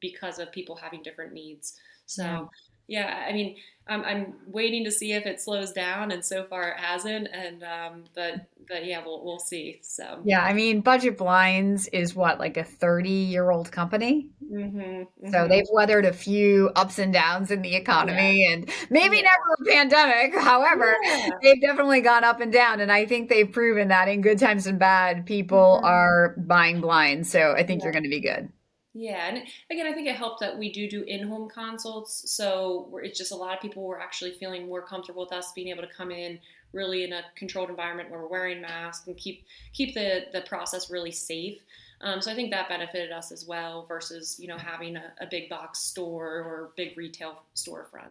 because 0.00 0.40
of 0.40 0.50
people 0.50 0.74
having 0.74 1.04
different 1.04 1.32
needs. 1.32 1.78
So 2.06 2.24
yeah 2.24 2.44
yeah, 2.86 3.24
I 3.28 3.32
mean, 3.32 3.56
I'm, 3.86 4.02
I'm 4.04 4.34
waiting 4.46 4.84
to 4.84 4.90
see 4.90 5.12
if 5.12 5.26
it 5.26 5.40
slows 5.40 5.72
down, 5.72 6.10
and 6.10 6.24
so 6.24 6.44
far 6.44 6.70
it 6.70 6.78
hasn't. 6.78 7.28
And 7.32 7.62
um, 7.62 8.04
but 8.14 8.46
but 8.66 8.86
yeah, 8.86 9.02
we'll 9.04 9.24
we'll 9.24 9.38
see. 9.38 9.80
So 9.82 10.20
yeah, 10.24 10.42
I 10.42 10.54
mean, 10.54 10.80
Budget 10.80 11.18
Blinds 11.18 11.88
is 11.88 12.14
what 12.14 12.38
like 12.38 12.56
a 12.56 12.64
30 12.64 13.10
year 13.10 13.50
old 13.50 13.70
company. 13.70 14.28
Mm-hmm, 14.42 14.78
mm-hmm. 14.78 15.30
So 15.30 15.48
they've 15.48 15.66
weathered 15.72 16.06
a 16.06 16.12
few 16.12 16.70
ups 16.76 16.98
and 16.98 17.12
downs 17.12 17.50
in 17.50 17.62
the 17.62 17.74
economy, 17.74 18.44
yeah. 18.44 18.52
and 18.52 18.70
maybe 18.90 19.16
yeah. 19.16 19.22
never 19.22 19.54
a 19.60 19.74
pandemic. 19.74 20.34
However, 20.38 20.94
yeah. 21.02 21.30
they've 21.42 21.60
definitely 21.60 22.00
gone 22.00 22.24
up 22.24 22.40
and 22.40 22.52
down, 22.52 22.80
and 22.80 22.90
I 22.90 23.06
think 23.06 23.28
they've 23.28 23.50
proven 23.50 23.88
that 23.88 24.08
in 24.08 24.22
good 24.22 24.38
times 24.38 24.66
and 24.66 24.78
bad, 24.78 25.26
people 25.26 25.76
mm-hmm. 25.76 25.86
are 25.86 26.34
buying 26.38 26.80
blinds. 26.80 27.30
So 27.30 27.52
I 27.52 27.64
think 27.64 27.82
you're 27.82 27.92
going 27.92 28.04
to 28.04 28.10
be 28.10 28.20
good. 28.20 28.50
Yeah, 28.96 29.26
and 29.26 29.42
again, 29.70 29.88
I 29.88 29.92
think 29.92 30.06
it 30.06 30.14
helped 30.14 30.38
that 30.40 30.56
we 30.56 30.70
do 30.72 30.88
do 30.88 31.02
in-home 31.02 31.50
consults, 31.50 32.30
so 32.30 33.00
it's 33.02 33.18
just 33.18 33.32
a 33.32 33.36
lot 33.36 33.52
of 33.52 33.60
people 33.60 33.82
were 33.82 34.00
actually 34.00 34.30
feeling 34.32 34.66
more 34.66 34.82
comfortable 34.82 35.24
with 35.24 35.32
us 35.32 35.50
being 35.52 35.68
able 35.68 35.82
to 35.82 35.92
come 35.92 36.12
in 36.12 36.38
really 36.72 37.04
in 37.04 37.12
a 37.12 37.22
controlled 37.34 37.70
environment 37.70 38.10
where 38.10 38.20
we're 38.20 38.28
wearing 38.28 38.60
masks 38.60 39.06
and 39.06 39.16
keep 39.16 39.44
keep 39.72 39.94
the 39.94 40.26
the 40.32 40.42
process 40.42 40.90
really 40.90 41.10
safe. 41.10 41.58
Um, 42.00 42.20
so 42.20 42.30
I 42.30 42.34
think 42.34 42.50
that 42.50 42.68
benefited 42.68 43.10
us 43.10 43.32
as 43.32 43.46
well 43.46 43.84
versus 43.86 44.38
you 44.38 44.46
know 44.46 44.58
having 44.58 44.96
a, 44.96 45.12
a 45.20 45.26
big 45.26 45.48
box 45.48 45.80
store 45.80 46.28
or 46.28 46.70
big 46.76 46.96
retail 46.96 47.42
storefront. 47.56 48.10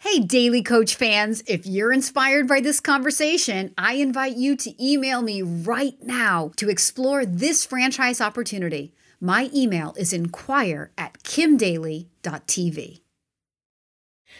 Hey, 0.00 0.18
Daly 0.18 0.62
Coach 0.62 0.96
fans, 0.96 1.42
if 1.46 1.66
you're 1.66 1.90
inspired 1.90 2.46
by 2.46 2.60
this 2.60 2.78
conversation, 2.78 3.72
I 3.78 3.94
invite 3.94 4.36
you 4.36 4.54
to 4.56 4.84
email 4.84 5.22
me 5.22 5.40
right 5.40 5.96
now 6.02 6.52
to 6.56 6.68
explore 6.68 7.24
this 7.24 7.64
franchise 7.64 8.20
opportunity. 8.20 8.92
My 9.24 9.48
email 9.54 9.94
is 9.96 10.12
inquire 10.12 10.92
at 10.98 11.22
kimdaly.tv. 11.22 13.00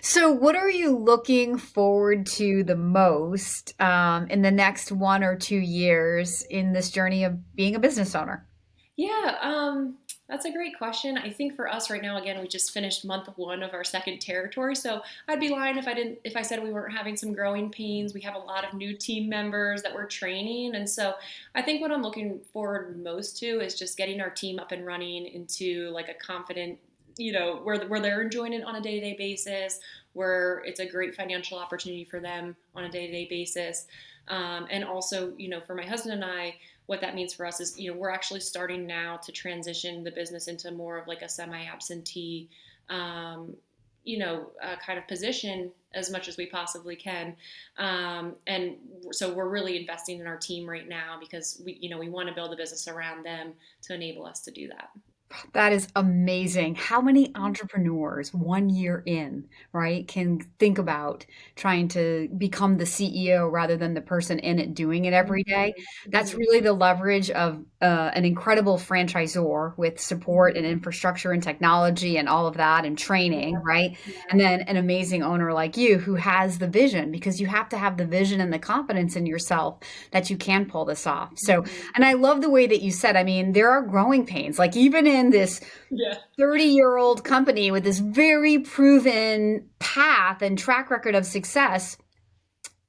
So, 0.02 0.30
what 0.30 0.56
are 0.56 0.68
you 0.68 0.94
looking 0.94 1.56
forward 1.56 2.26
to 2.26 2.62
the 2.64 2.76
most 2.76 3.80
um, 3.80 4.26
in 4.26 4.42
the 4.42 4.50
next 4.50 4.92
one 4.92 5.24
or 5.24 5.36
two 5.36 5.56
years 5.56 6.42
in 6.50 6.74
this 6.74 6.90
journey 6.90 7.24
of 7.24 7.54
being 7.54 7.74
a 7.74 7.78
business 7.78 8.14
owner? 8.14 8.46
Yeah, 8.94 9.38
um, 9.40 9.96
That's 10.26 10.46
a 10.46 10.50
great 10.50 10.78
question. 10.78 11.18
I 11.18 11.30
think 11.30 11.54
for 11.54 11.68
us 11.68 11.90
right 11.90 12.00
now, 12.00 12.16
again, 12.16 12.40
we 12.40 12.48
just 12.48 12.72
finished 12.72 13.04
month 13.04 13.28
one 13.36 13.62
of 13.62 13.74
our 13.74 13.84
second 13.84 14.20
territory. 14.20 14.74
So 14.74 15.02
I'd 15.28 15.38
be 15.38 15.50
lying 15.50 15.76
if 15.76 15.86
I 15.86 15.92
didn't 15.92 16.18
if 16.24 16.34
I 16.34 16.40
said 16.40 16.62
we 16.62 16.72
weren't 16.72 16.96
having 16.96 17.14
some 17.14 17.34
growing 17.34 17.68
pains. 17.68 18.14
We 18.14 18.22
have 18.22 18.34
a 18.34 18.38
lot 18.38 18.64
of 18.66 18.72
new 18.72 18.96
team 18.96 19.28
members 19.28 19.82
that 19.82 19.94
we're 19.94 20.06
training. 20.06 20.76
And 20.76 20.88
so 20.88 21.14
I 21.54 21.60
think 21.60 21.82
what 21.82 21.92
I'm 21.92 22.02
looking 22.02 22.40
forward 22.54 23.02
most 23.02 23.36
to 23.40 23.60
is 23.60 23.78
just 23.78 23.98
getting 23.98 24.22
our 24.22 24.30
team 24.30 24.58
up 24.58 24.72
and 24.72 24.86
running 24.86 25.26
into 25.26 25.90
like 25.90 26.08
a 26.08 26.14
confident, 26.14 26.78
you 27.18 27.32
know, 27.32 27.56
where 27.56 27.84
where 27.86 28.00
they're 28.00 28.22
enjoying 28.22 28.54
it 28.54 28.64
on 28.64 28.76
a 28.76 28.80
day-to-day 28.80 29.16
basis, 29.18 29.78
where 30.14 30.62
it's 30.64 30.80
a 30.80 30.86
great 30.86 31.14
financial 31.14 31.58
opportunity 31.58 32.04
for 32.04 32.18
them 32.18 32.56
on 32.74 32.84
a 32.84 32.90
day-to-day 32.90 33.26
basis. 33.28 33.86
Um, 34.28 34.68
and 34.70 34.84
also, 34.84 35.34
you 35.36 35.48
know, 35.48 35.60
for 35.60 35.74
my 35.74 35.84
husband 35.84 36.14
and 36.14 36.24
I, 36.24 36.54
what 36.86 37.00
that 37.00 37.14
means 37.14 37.32
for 37.32 37.46
us 37.46 37.60
is, 37.60 37.78
you 37.78 37.90
know, 37.90 37.96
we're 37.96 38.10
actually 38.10 38.40
starting 38.40 38.86
now 38.86 39.16
to 39.18 39.32
transition 39.32 40.04
the 40.04 40.10
business 40.10 40.48
into 40.48 40.70
more 40.70 40.98
of 40.98 41.08
like 41.08 41.22
a 41.22 41.28
semi-absentee, 41.28 42.48
um, 42.90 43.56
you 44.04 44.18
know, 44.18 44.50
uh, 44.62 44.76
kind 44.84 44.98
of 44.98 45.08
position 45.08 45.70
as 45.94 46.10
much 46.10 46.28
as 46.28 46.36
we 46.36 46.46
possibly 46.46 46.94
can. 46.94 47.34
Um, 47.78 48.34
and 48.46 48.76
so 49.12 49.32
we're 49.32 49.48
really 49.48 49.78
investing 49.80 50.20
in 50.20 50.26
our 50.26 50.36
team 50.36 50.68
right 50.68 50.86
now 50.86 51.16
because 51.18 51.62
we, 51.64 51.78
you 51.80 51.88
know, 51.88 51.98
we 51.98 52.10
want 52.10 52.28
to 52.28 52.34
build 52.34 52.52
a 52.52 52.56
business 52.56 52.86
around 52.86 53.24
them 53.24 53.54
to 53.82 53.94
enable 53.94 54.26
us 54.26 54.40
to 54.40 54.50
do 54.50 54.68
that. 54.68 54.90
That 55.52 55.72
is 55.72 55.88
amazing. 55.96 56.74
How 56.76 57.00
many 57.00 57.32
entrepreneurs 57.34 58.32
one 58.32 58.70
year 58.70 59.02
in, 59.06 59.48
right, 59.72 60.06
can 60.06 60.40
think 60.58 60.78
about 60.78 61.26
trying 61.56 61.88
to 61.88 62.28
become 62.36 62.78
the 62.78 62.84
CEO 62.84 63.50
rather 63.50 63.76
than 63.76 63.94
the 63.94 64.00
person 64.00 64.38
in 64.38 64.58
it 64.58 64.74
doing 64.74 65.04
it 65.04 65.12
every 65.12 65.42
day? 65.42 65.74
That's 66.08 66.30
mm-hmm. 66.30 66.38
really 66.38 66.60
the 66.60 66.72
leverage 66.72 67.30
of 67.30 67.64
uh, 67.80 68.10
an 68.14 68.24
incredible 68.24 68.78
franchisor 68.78 69.76
with 69.76 70.00
support 70.00 70.56
and 70.56 70.64
infrastructure 70.64 71.32
and 71.32 71.42
technology 71.42 72.16
and 72.16 72.28
all 72.28 72.46
of 72.46 72.56
that 72.56 72.84
and 72.84 72.96
training, 72.96 73.56
right? 73.56 73.96
And 74.30 74.40
then 74.40 74.62
an 74.62 74.76
amazing 74.76 75.22
owner 75.22 75.52
like 75.52 75.76
you 75.76 75.98
who 75.98 76.14
has 76.14 76.58
the 76.58 76.66
vision 76.66 77.10
because 77.10 77.40
you 77.40 77.46
have 77.46 77.68
to 77.70 77.78
have 77.78 77.96
the 77.96 78.06
vision 78.06 78.40
and 78.40 78.52
the 78.52 78.58
confidence 78.58 79.16
in 79.16 79.26
yourself 79.26 79.80
that 80.12 80.30
you 80.30 80.36
can 80.36 80.64
pull 80.64 80.84
this 80.84 81.06
off. 81.06 81.32
So, 81.36 81.62
mm-hmm. 81.62 81.88
and 81.94 82.04
I 82.04 82.14
love 82.14 82.40
the 82.40 82.50
way 82.50 82.66
that 82.66 82.80
you 82.80 82.90
said, 82.90 83.16
I 83.16 83.24
mean, 83.24 83.52
there 83.52 83.70
are 83.70 83.82
growing 83.82 84.24
pains. 84.24 84.58
Like 84.58 84.76
even 84.76 85.06
in 85.06 85.23
this 85.30 85.60
30 86.38 86.62
year 86.62 86.96
old 86.96 87.24
company 87.24 87.70
with 87.70 87.84
this 87.84 87.98
very 87.98 88.58
proven 88.58 89.68
path 89.78 90.42
and 90.42 90.58
track 90.58 90.90
record 90.90 91.14
of 91.14 91.26
success 91.26 91.96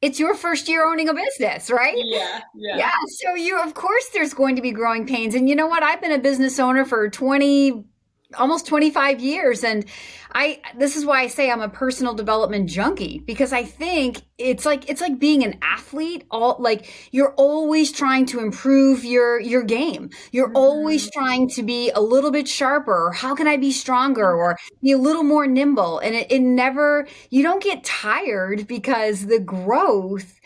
it's 0.01 0.19
your 0.19 0.35
first 0.35 0.69
year 0.69 0.85
owning 0.85 1.09
a 1.09 1.13
business, 1.15 1.71
right? 1.71 1.95
Yeah, 1.97 2.41
yeah. 2.53 2.77
Yeah. 2.77 2.91
So 3.07 3.33
you, 3.33 3.59
of 3.59 3.73
course, 3.73 4.09
there's 4.13 4.35
going 4.35 4.55
to 4.57 4.61
be 4.61 4.71
growing 4.71 5.07
pains. 5.07 5.33
And 5.33 5.49
you 5.49 5.55
know 5.55 5.65
what? 5.65 5.81
I've 5.81 5.99
been 5.99 6.11
a 6.11 6.19
business 6.19 6.59
owner 6.59 6.85
for 6.85 7.09
20 7.09 7.85
almost 8.33 8.65
25 8.65 9.19
years 9.19 9.63
and 9.63 9.85
i 10.33 10.59
this 10.77 10.95
is 10.95 11.05
why 11.05 11.21
i 11.21 11.27
say 11.27 11.51
i'm 11.51 11.61
a 11.61 11.69
personal 11.69 12.13
development 12.13 12.67
junkie 12.67 13.19
because 13.19 13.53
i 13.53 13.63
think 13.63 14.21
it's 14.37 14.65
like 14.65 14.89
it's 14.89 14.99
like 14.99 15.19
being 15.19 15.43
an 15.43 15.57
athlete 15.61 16.23
all 16.31 16.55
like 16.59 16.91
you're 17.11 17.33
always 17.35 17.91
trying 17.91 18.25
to 18.25 18.39
improve 18.39 19.05
your 19.05 19.39
your 19.39 19.63
game 19.63 20.09
you're 20.31 20.47
mm-hmm. 20.47 20.57
always 20.57 21.09
trying 21.11 21.47
to 21.47 21.61
be 21.61 21.91
a 21.91 22.01
little 22.01 22.31
bit 22.31 22.47
sharper 22.47 23.11
how 23.11 23.35
can 23.35 23.47
i 23.47 23.57
be 23.57 23.71
stronger 23.71 24.35
or 24.35 24.57
be 24.81 24.91
a 24.91 24.97
little 24.97 25.23
more 25.23 25.45
nimble 25.45 25.99
and 25.99 26.15
it, 26.15 26.31
it 26.31 26.39
never 26.39 27.07
you 27.29 27.43
don't 27.43 27.63
get 27.63 27.83
tired 27.83 28.65
because 28.67 29.27
the 29.27 29.39
growth 29.39 30.39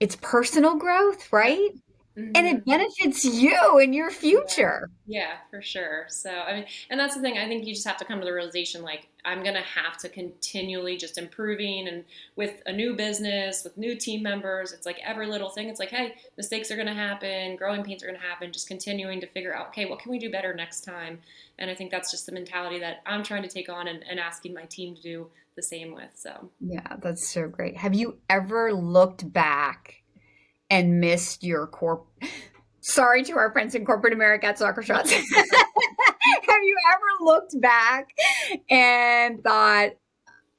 it's 0.00 0.16
personal 0.16 0.76
growth 0.76 1.30
right 1.32 1.70
Mm-hmm. 2.16 2.32
And 2.34 2.46
it 2.46 2.56
mm-hmm. 2.56 2.70
benefits 2.70 3.24
you 3.24 3.78
and 3.78 3.94
your 3.94 4.10
future. 4.10 4.90
Yeah. 5.06 5.20
yeah, 5.20 5.32
for 5.48 5.62
sure. 5.62 6.06
So, 6.08 6.30
I 6.30 6.54
mean, 6.54 6.64
and 6.90 6.98
that's 6.98 7.14
the 7.14 7.20
thing. 7.20 7.38
I 7.38 7.46
think 7.46 7.66
you 7.66 7.74
just 7.74 7.86
have 7.86 7.98
to 7.98 8.04
come 8.04 8.18
to 8.18 8.24
the 8.24 8.32
realization 8.32 8.82
like, 8.82 9.08
I'm 9.24 9.42
going 9.42 9.54
to 9.54 9.60
have 9.60 9.96
to 9.98 10.08
continually 10.08 10.96
just 10.96 11.18
improving. 11.18 11.86
And 11.86 12.04
with 12.36 12.62
a 12.66 12.72
new 12.72 12.96
business, 12.96 13.62
with 13.62 13.76
new 13.76 13.94
team 13.94 14.22
members, 14.22 14.72
it's 14.72 14.86
like 14.86 14.98
every 15.04 15.26
little 15.26 15.50
thing. 15.50 15.68
It's 15.68 15.78
like, 15.78 15.90
hey, 15.90 16.14
mistakes 16.36 16.70
are 16.70 16.76
going 16.76 16.88
to 16.88 16.94
happen, 16.94 17.56
growing 17.56 17.84
pains 17.84 18.02
are 18.02 18.06
going 18.06 18.18
to 18.18 18.26
happen, 18.26 18.52
just 18.52 18.66
continuing 18.66 19.20
to 19.20 19.26
figure 19.28 19.54
out, 19.54 19.68
okay, 19.68 19.86
what 19.86 20.00
can 20.00 20.10
we 20.10 20.18
do 20.18 20.30
better 20.30 20.52
next 20.54 20.80
time? 20.80 21.20
And 21.58 21.70
I 21.70 21.74
think 21.74 21.90
that's 21.90 22.10
just 22.10 22.26
the 22.26 22.32
mentality 22.32 22.80
that 22.80 23.02
I'm 23.06 23.22
trying 23.22 23.42
to 23.42 23.48
take 23.48 23.68
on 23.68 23.86
and, 23.88 24.04
and 24.08 24.18
asking 24.18 24.54
my 24.54 24.64
team 24.64 24.96
to 24.96 25.02
do 25.02 25.26
the 25.54 25.62
same 25.62 25.94
with. 25.94 26.10
So, 26.14 26.50
yeah, 26.60 26.96
that's 27.00 27.28
so 27.28 27.46
great. 27.46 27.76
Have 27.76 27.94
you 27.94 28.18
ever 28.28 28.72
looked 28.72 29.30
back? 29.32 29.99
And 30.70 31.00
missed 31.00 31.42
your 31.42 31.66
corp. 31.66 32.06
Sorry 32.80 33.22
to 33.24 33.36
our 33.36 33.52
friends 33.52 33.74
in 33.74 33.84
corporate 33.84 34.12
America 34.12 34.46
at 34.46 34.58
Soccer 34.58 34.82
Shots. 34.82 35.12
Have 36.22 36.62
you 36.62 36.76
ever 36.92 37.24
looked 37.24 37.60
back 37.60 38.08
and 38.70 39.42
thought 39.42 39.90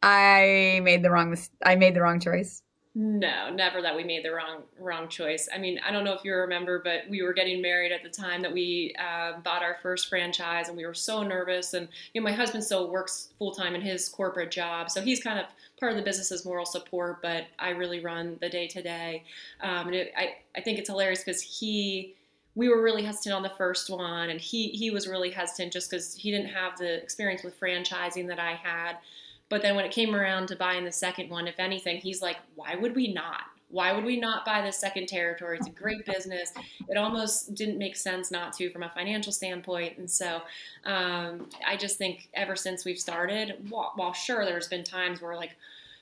I 0.03 0.81
made 0.83 1.03
the 1.03 1.09
wrong 1.09 1.35
I 1.63 1.75
made 1.75 1.95
the 1.95 2.01
wrong 2.01 2.19
choice? 2.19 2.61
No, 2.93 3.50
never 3.50 3.81
that 3.81 3.95
we 3.95 4.03
made 4.03 4.25
the 4.25 4.31
wrong 4.31 4.63
wrong 4.77 5.07
choice. 5.07 5.48
I 5.53 5.57
mean, 5.57 5.79
I 5.88 5.91
don't 5.93 6.03
know 6.03 6.13
if 6.13 6.25
you 6.25 6.33
remember, 6.36 6.79
but 6.83 7.03
we 7.10 7.21
were 7.21 7.31
getting 7.31 7.62
married 7.62 7.93
at 7.93 8.03
the 8.03 8.10
time 8.10 8.41
that 8.41 8.51
we 8.51 8.93
uh, 9.00 9.39
bought 9.39 9.63
our 9.63 9.77
first 9.81 10.10
franchise, 10.10 10.67
and 10.67 10.75
we 10.75 10.86
were 10.86 10.93
so 10.93 11.24
nervous. 11.24 11.74
And 11.74 11.88
you 12.13 12.19
know, 12.19 12.25
my 12.25 12.33
husband 12.33 12.65
still 12.65 12.91
works 12.91 13.29
full 13.38 13.53
time 13.53 13.75
in 13.75 13.81
his 13.81 14.10
corporate 14.10 14.51
job, 14.51 14.92
so 14.92 15.00
he's 15.00 15.24
kind 15.24 15.39
of 15.39 15.46
part 15.79 15.94
of 15.94 15.98
the 15.98 16.03
business's 16.03 16.44
moral 16.44 16.65
support, 16.65 17.22
but 17.22 17.46
I 17.57 17.70
really 17.70 18.01
run 18.01 18.37
the 18.42 18.50
day 18.50 18.68
to 18.68 18.81
day. 18.81 19.24
And 19.61 19.96
it, 19.96 20.11
I 20.18 20.35
I 20.57 20.59
think 20.59 20.77
it's 20.77 20.89
hilarious 20.89 21.24
because 21.24 21.42
he 21.42 22.15
we 22.55 22.68
were 22.68 22.81
really 22.81 23.03
hesitant 23.03 23.33
on 23.33 23.42
the 23.42 23.51
first 23.57 23.89
one, 23.89 24.29
and 24.29 24.42
he 24.42 24.68
he 24.70 24.92
was 24.92 25.07
really 25.07 25.31
hesitant 25.31 25.72
just 25.72 25.89
because 25.89 26.13
he 26.13 26.29
didn't 26.29 26.50
have 26.50 26.77
the 26.77 26.96
experience 27.01 27.42
with 27.42 27.57
franchising 27.57 28.27
that 28.27 28.39
I 28.39 28.55
had. 28.55 28.98
But 29.51 29.61
then 29.61 29.75
when 29.75 29.83
it 29.83 29.92
came 29.92 30.16
around 30.16 30.48
to 30.48 30.55
buying 30.55 30.85
the 30.85 30.94
second 30.94 31.29
one, 31.29 31.46
if 31.46 31.59
anything, 31.59 31.98
he's 31.98 32.22
like, 32.22 32.37
why 32.55 32.75
would 32.75 32.96
we 32.96 33.11
not? 33.11 33.42
Why 33.68 33.92
would 33.92 34.05
we 34.05 34.18
not 34.18 34.46
buy 34.46 34.61
the 34.61 34.72
second 34.72 35.07
territory? 35.07 35.57
It's 35.57 35.68
a 35.68 35.72
great 35.72 36.05
business. 36.16 36.53
It 36.87 36.96
almost 36.98 37.53
didn't 37.53 37.77
make 37.77 37.98
sense 37.98 38.31
not 38.31 38.53
to 38.53 38.70
from 38.70 38.83
a 38.83 38.90
financial 38.90 39.33
standpoint. 39.33 39.98
And 39.98 40.09
so 40.09 40.42
um, 40.85 41.50
I 41.68 41.75
just 41.75 41.98
think 41.98 42.29
ever 42.33 42.55
since 42.55 42.85
we've 42.85 42.98
started, 42.98 43.57
while, 43.68 43.92
while 43.96 44.14
sure 44.14 44.46
there's 44.46 44.70
been 44.70 44.85
times 44.85 45.22
where 45.22 45.35
like, 45.35 45.57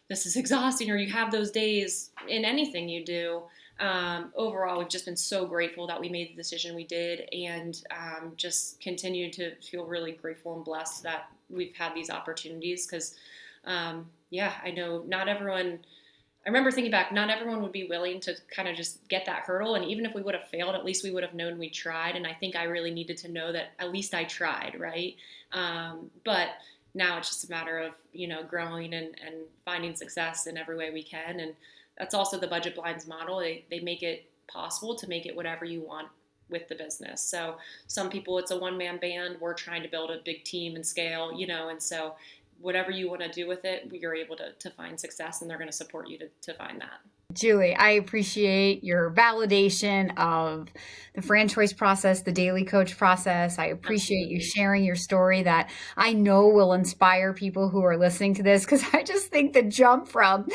this 0.10 0.28
is 0.28 0.36
exhausting, 0.36 0.92
or 0.92 0.98
you 0.98 1.12
have 1.12 1.32
those 1.32 1.50
days 1.50 2.12
in 2.28 2.46
anything 2.46 2.88
you 2.88 3.04
do. 3.04 3.42
Um, 3.80 4.32
overall, 4.36 4.78
we've 4.78 4.90
just 4.90 5.06
been 5.06 5.18
so 5.18 5.48
grateful 5.48 5.88
that 5.88 6.00
we 6.00 6.08
made 6.10 6.34
the 6.34 6.36
decision 6.36 6.76
we 6.76 6.84
did, 6.84 7.30
and 7.34 7.82
um, 7.90 8.34
just 8.36 8.80
continue 8.80 9.32
to 9.32 9.56
feel 9.56 9.86
really 9.86 10.12
grateful 10.12 10.56
and 10.56 10.66
blessed 10.66 11.02
that 11.04 11.30
we've 11.50 11.76
had 11.76 11.96
these 11.96 12.10
opportunities 12.10 12.86
because 12.86 13.16
um, 13.66 14.08
yeah, 14.30 14.54
I 14.64 14.72
know 14.72 15.04
not 15.08 15.28
everyone. 15.28 15.80
I 16.46 16.50
remember 16.50 16.72
thinking 16.72 16.92
back, 16.92 17.12
not 17.12 17.30
everyone 17.30 17.62
would 17.62 17.74
be 17.74 17.88
willing 17.88 18.22
to 18.22 18.36
kind 18.50 18.70
of 18.70 18.76
just 18.76 19.08
get 19.10 19.26
that 19.26 19.42
hurdle. 19.42 19.76
And 19.76 19.86
even 19.86 20.06
if 20.06 20.16
we 20.16 20.22
would 20.22 20.34
have 20.34 20.48
failed, 20.48 20.74
at 20.74 20.86
least 20.86 21.04
we 21.04 21.12
would 21.12 21.24
have 21.24 21.34
known 21.34 21.60
we 21.60 21.70
tried. 21.70 22.16
And 22.16 22.26
I 22.26 22.34
think 22.34 22.56
I 22.56 22.64
really 22.64 22.92
needed 22.92 23.18
to 23.18 23.32
know 23.32 23.52
that 23.52 23.72
at 23.78 23.92
least 23.92 24.14
I 24.14 24.24
tried, 24.24 24.80
right? 24.80 25.16
Um, 25.52 26.10
but 26.24 26.50
now 26.94 27.18
it's 27.18 27.30
just 27.30 27.44
a 27.44 27.52
matter 27.52 27.78
of, 27.80 27.92
you 28.14 28.28
know, 28.28 28.44
growing 28.44 28.94
and, 28.94 29.16
and 29.24 29.36
finding 29.66 29.96
success 29.96 30.48
in 30.48 30.58
every 30.58 30.78
way 30.78 30.92
we 30.92 31.04
can. 31.04 31.42
And 31.42 31.54
that's 31.98 32.16
also 32.16 32.40
the 32.40 32.48
budget 32.48 32.76
blinds 32.76 33.06
model. 33.06 33.40
They, 33.40 33.66
they 33.70 33.82
make 33.82 34.02
it 34.02 34.26
possible 34.48 34.96
to 34.96 35.08
make 35.08 35.26
it 35.26 35.36
whatever 35.36 35.66
you 35.66 35.82
want 35.82 36.08
with 36.50 36.68
the 36.68 36.76
business. 36.76 37.22
So 37.22 37.58
some 37.88 38.10
people 38.10 38.40
it's 38.40 38.52
a 38.52 38.58
one 38.58 38.78
man 38.78 38.98
band. 38.98 39.38
We're 39.40 39.54
trying 39.54 39.84
to 39.84 39.90
build 39.90 40.10
a 40.10 40.18
big 40.26 40.44
team 40.44 40.76
and 40.76 40.86
scale, 40.86 41.32
you 41.34 41.48
know, 41.48 41.70
and 41.70 41.82
so 41.82 42.16
whatever 42.62 42.92
you 42.92 43.10
want 43.10 43.22
to 43.22 43.30
do 43.30 43.48
with 43.48 43.66
it, 43.66 43.90
you're 43.92 44.16
able 44.16 44.36
to, 44.38 44.52
to 44.60 44.70
find 44.72 45.00
success 45.00 45.42
and 45.42 45.50
they're 45.50 45.58
going 45.58 45.70
to 45.70 45.76
support 45.76 46.10
you 46.10 46.18
to, 46.20 46.28
to 46.42 46.54
find 46.56 46.82
that. 46.82 47.00
Julie, 47.32 47.76
I 47.76 47.92
appreciate 47.92 48.84
your 48.84 49.12
validation 49.12 50.18
of 50.18 50.68
the 51.14 51.22
franchise 51.22 51.74
process, 51.74 52.24
the 52.24 52.32
Daly 52.32 52.66
Coach 52.66 52.98
process. 52.98 53.60
I 53.60 53.68
appreciate 53.68 54.24
Absolutely. 54.24 54.36
you 54.36 54.42
sharing 54.42 54.84
your 54.84 54.96
story 54.96 55.44
that 55.44 55.70
I 55.96 56.14
know 56.14 56.48
will 56.48 56.74
inspire 56.74 57.34
people 57.34 57.70
who 57.70 57.84
are 57.84 57.98
listening 57.98 58.34
to 58.36 58.44
this 58.44 58.66
because 58.66 58.84
I 58.94 59.04
just 59.04 59.28
think 59.28 59.54
the 59.54 59.62
jump 59.62 60.08
from 60.08 60.48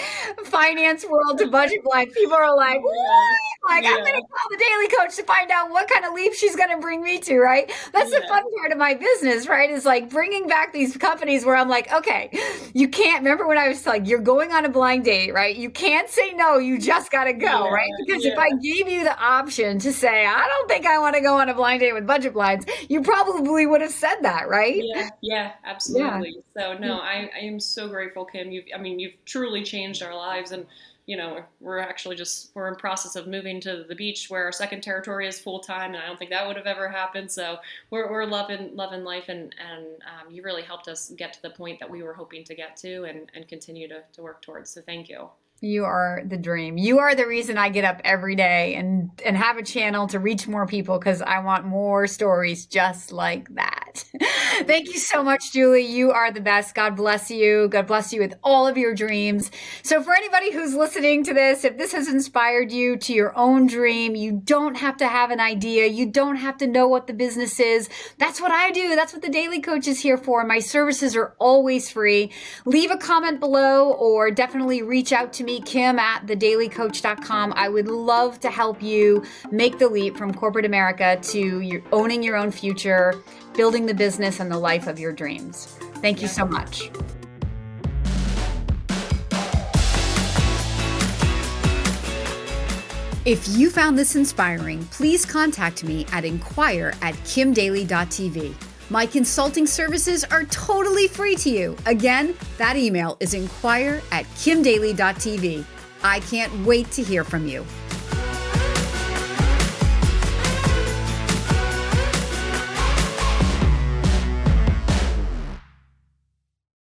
finance 0.47 1.07
world 1.07 1.39
to 1.39 1.47
budget 1.47 1.85
blind, 1.85 2.13
people 2.13 2.35
are 2.35 2.57
like, 2.57 2.81
what? 2.83 3.39
Like, 3.69 3.85
yeah. 3.85 3.91
I'm 3.91 4.05
going 4.05 4.21
to 4.21 4.27
call 4.29 4.49
the 4.51 4.57
Daly 4.57 4.89
Coach 4.89 5.17
to 5.17 5.23
find 5.25 5.51
out 5.51 5.71
what 5.71 5.89
kind 5.89 6.05
of 6.05 6.13
leap 6.15 6.35
she's 6.35 6.57
going 6.57 6.71
to 6.71 6.79
bring 6.79 7.03
me 7.03 7.19
to, 7.21 7.39
right? 7.39 7.71
That's 7.93 8.13
yeah. 8.13 8.21
the 8.21 8.29
fun 8.29 8.45
part 8.59 8.73
of 8.73 8.79
my 8.79 8.95
business, 8.95 9.47
right? 9.47 9.71
Is 9.71 9.85
like 9.85 10.11
bringing 10.11 10.47
back 10.47 10.73
these 10.73 10.97
companies 10.97 11.45
where 11.45 11.57
I'm 11.57 11.69
like, 11.69 11.93
okay, 11.93 12.31
you 12.75 12.89
can't 12.89 13.19
remember 13.19 13.47
when 13.47 13.59
I 13.59 13.69
was 13.69 13.87
like, 13.87 14.07
you're 14.07 14.19
going 14.21 14.53
on 14.53 14.65
a 14.65 14.69
blind 14.69 15.05
date, 15.05 15.33
right? 15.33 15.57
You 15.57 15.71
can't 15.71 16.09
say 16.09 16.33
no 16.33 16.59
you 16.59 16.79
just 16.79 17.11
got 17.11 17.25
to 17.25 17.33
go, 17.33 17.47
yeah, 17.47 17.69
right? 17.69 17.91
Because 18.05 18.25
if 18.25 18.39
I 18.39 18.51
gave 18.51 18.89
you 18.89 19.05
the 19.05 19.19
option 19.19 19.79
to 19.81 19.93
say, 19.93 20.27
I 20.27 20.47
don't 20.47 20.69
think 20.69 20.87
I 20.87 20.99
want 20.99 21.17
to 21.17 21.23
go 21.23 21.39
on 21.39 21.49
a 21.49 21.55
blind 21.55 21.81
date 21.81 21.93
with 21.93 22.07
budget 22.07 22.33
blinds, 22.33 22.67
you 22.89 23.03
probably 23.03 23.67
would 23.67 23.81
have 23.81 23.93
said 23.93 24.21
that, 24.23 24.49
right? 24.49 24.83
Yeah, 24.83 25.09
yeah, 25.21 25.53
absolutely. 25.65 26.37
Yeah. 26.57 26.63
So 26.63 26.79
no, 26.79 26.99
I, 26.99 27.31
I 27.35 27.41
am 27.41 27.61
so 27.61 27.89
grateful, 27.89 28.25
Kim. 28.25 28.51
You've, 28.51 28.67
I 28.75 28.79
mean, 28.79 28.99
you've 28.99 29.15
truly 29.25 29.63
changed 29.63 30.03
our 30.03 30.15
lives, 30.15 30.53
and 30.53 30.67
you 31.07 31.17
know, 31.17 31.45
we're, 31.61 31.79
actually 31.79 32.17
just 32.17 32.51
we're 32.55 32.69
in 32.69 32.77
process 32.77 33.15
of 33.15 33.27
moving 33.27 33.61
to 33.61 33.85
the 33.89 33.95
beach 33.95 34.31
where 34.31 34.45
our 34.45 34.53
second 34.53 34.83
territory 34.83 35.27
is 35.27 35.39
full 35.39 35.61
time, 35.61 35.95
and 35.95 36.03
I 36.03 36.07
don't 36.07 36.19
think 36.19 36.31
that 36.31 36.47
would 36.47 36.57
have 36.57 36.67
ever 36.67 36.89
happened. 36.89 37.31
So 37.31 37.59
we're, 37.91 38.11
we're 38.11 38.25
loving 38.25 38.75
loving 38.75 39.05
life, 39.05 39.29
and 39.29 39.55
and 39.71 39.87
um, 40.03 40.35
you 40.35 40.43
really 40.43 40.63
helped 40.63 40.89
us 40.89 41.13
get 41.17 41.35
to 41.35 41.43
the 41.43 41.51
point 41.51 41.79
that 41.81 41.91
we 41.91 42.03
were 42.03 42.15
hoping 42.15 42.45
to 42.45 42.55
get 42.55 42.77
to, 42.79 43.05
and 43.05 43.31
and 43.35 43.47
continue 43.47 43.89
to 43.89 44.03
to 44.15 44.23
work 44.23 44.41
towards. 44.43 44.71
So 44.71 44.81
thank 44.81 45.09
you. 45.09 45.29
You 45.65 45.87
are 45.87 46.23
the 46.27 46.37
dream. 46.37 46.77
You 46.77 46.99
are 46.99 47.15
the 47.15 47.27
reason 47.27 47.57
I 47.57 47.71
get 47.71 47.85
up 47.85 48.03
every 48.05 48.37
day 48.37 48.75
and 48.75 49.11
and 49.25 49.37
have 49.37 49.57
a 49.57 49.63
channel 49.63 50.07
to 50.09 50.19
reach 50.19 50.47
more 50.47 50.67
people 50.67 50.99
because 50.99 51.23
I 51.23 51.39
want 51.39 51.65
more 51.65 52.07
stories 52.07 52.67
just 52.67 53.13
like 53.13 53.49
that. 53.55 54.05
Thank 54.67 54.89
you 54.89 54.99
so 54.99 55.23
much, 55.23 55.53
Julie. 55.53 55.87
You 55.87 56.11
are 56.11 56.31
the 56.31 56.41
best. 56.41 56.75
God 56.75 56.97
bless 56.97 57.31
you. 57.31 57.69
God 57.69 57.87
bless 57.87 58.13
you 58.13 58.21
with 58.21 58.35
all 58.43 58.67
of 58.67 58.77
your 58.77 58.95
dreams. 58.95 59.51
So 59.83 60.03
for 60.03 60.15
anybody 60.15 60.53
who's 60.53 60.75
listening 60.75 61.25
to 61.25 61.35
this, 61.35 61.65
if 61.65 61.79
this 61.79 61.93
has 61.93 62.09
inspired 62.09 62.71
you 62.71 62.97
to 62.99 63.15
your 63.15 63.37
own 63.37 63.67
dream, 63.67 64.15
you 64.15 64.33
don't 64.33 64.77
have 64.77 64.99
to 64.99 65.09
have 65.09 65.31
an 65.31 65.41
idea. 65.41 65.87
You 65.87 66.07
don't 66.07 66.37
have 66.37 66.59
to 66.59 66.67
know 66.67 66.89
what 66.89 67.07
the 67.07 67.15
business 67.15 67.59
is. 67.59 67.89
That's 68.19 68.41
what 68.41 68.53
I 68.53 68.71
do. 68.71 68.95
That's 68.95 69.13
what 69.13 69.23
the 69.23 69.31
Daly 69.31 69.61
Coach 69.61 69.89
is 69.89 70.01
here 70.01 70.19
for. 70.19 70.45
My 70.45 70.59
services 70.59 71.17
are 71.17 71.35
always 71.39 71.91
free. 71.91 72.31
Leave 72.67 72.91
a 72.91 72.99
comment 72.99 73.41
below 73.41 73.93
or 73.93 74.31
definitely 74.31 74.83
reach 74.83 75.13
out 75.13 75.33
to 75.35 75.45
me 75.45 75.54
Kim 75.61 75.99
at 75.99 76.27
thedailycoach.com. 76.27 77.53
I 77.57 77.69
would 77.69 77.89
love 77.89 78.41
to 78.41 78.51
help 78.51 78.83
you 78.83 79.25
make 79.51 79.79
the 79.79 79.89
leap 79.89 80.17
from 80.17 80.33
corporate 80.33 80.65
America 80.65 81.19
to 81.23 81.61
your, 81.61 81.83
owning 81.93 82.23
your 82.23 82.37
own 82.37 82.51
future, 82.51 83.15
building 83.55 83.87
the 83.87 83.95
business 83.95 84.41
and 84.41 84.51
the 84.51 84.59
life 84.59 84.87
of 84.87 84.99
your 84.99 85.13
dreams. 85.13 85.67
Thank 85.97 86.23
you 86.23 86.29
so 86.29 86.45
much. 86.45 86.91
If 93.25 93.49
you 93.49 93.71
found 93.71 93.97
this 93.97 94.17
inspiring, 94.17 94.85
please 94.87 95.25
contact 95.25 95.83
me 95.83 96.05
at 96.13 96.27
inquire 96.27 96.93
at 97.01 97.15
kimdaly.tv. 97.25 98.74
My 98.91 99.07
consulting 99.07 99.67
services 99.67 100.25
are 100.25 100.45
totally 100.45 101.09
free 101.09 101.37
to 101.37 101.51
you. 101.51 101.77
Again, 101.87 102.35
that 102.59 102.77
email 102.77 103.17
is 103.19 103.33
inquire 103.33 104.03
at 104.13 104.27
kimdaly.tv. 104.37 105.65
I 106.03 106.21
can't 106.21 106.67
wait 106.67 106.91
to 106.93 107.03
hear 107.03 107.25
from 107.25 107.47
you. 107.47 107.65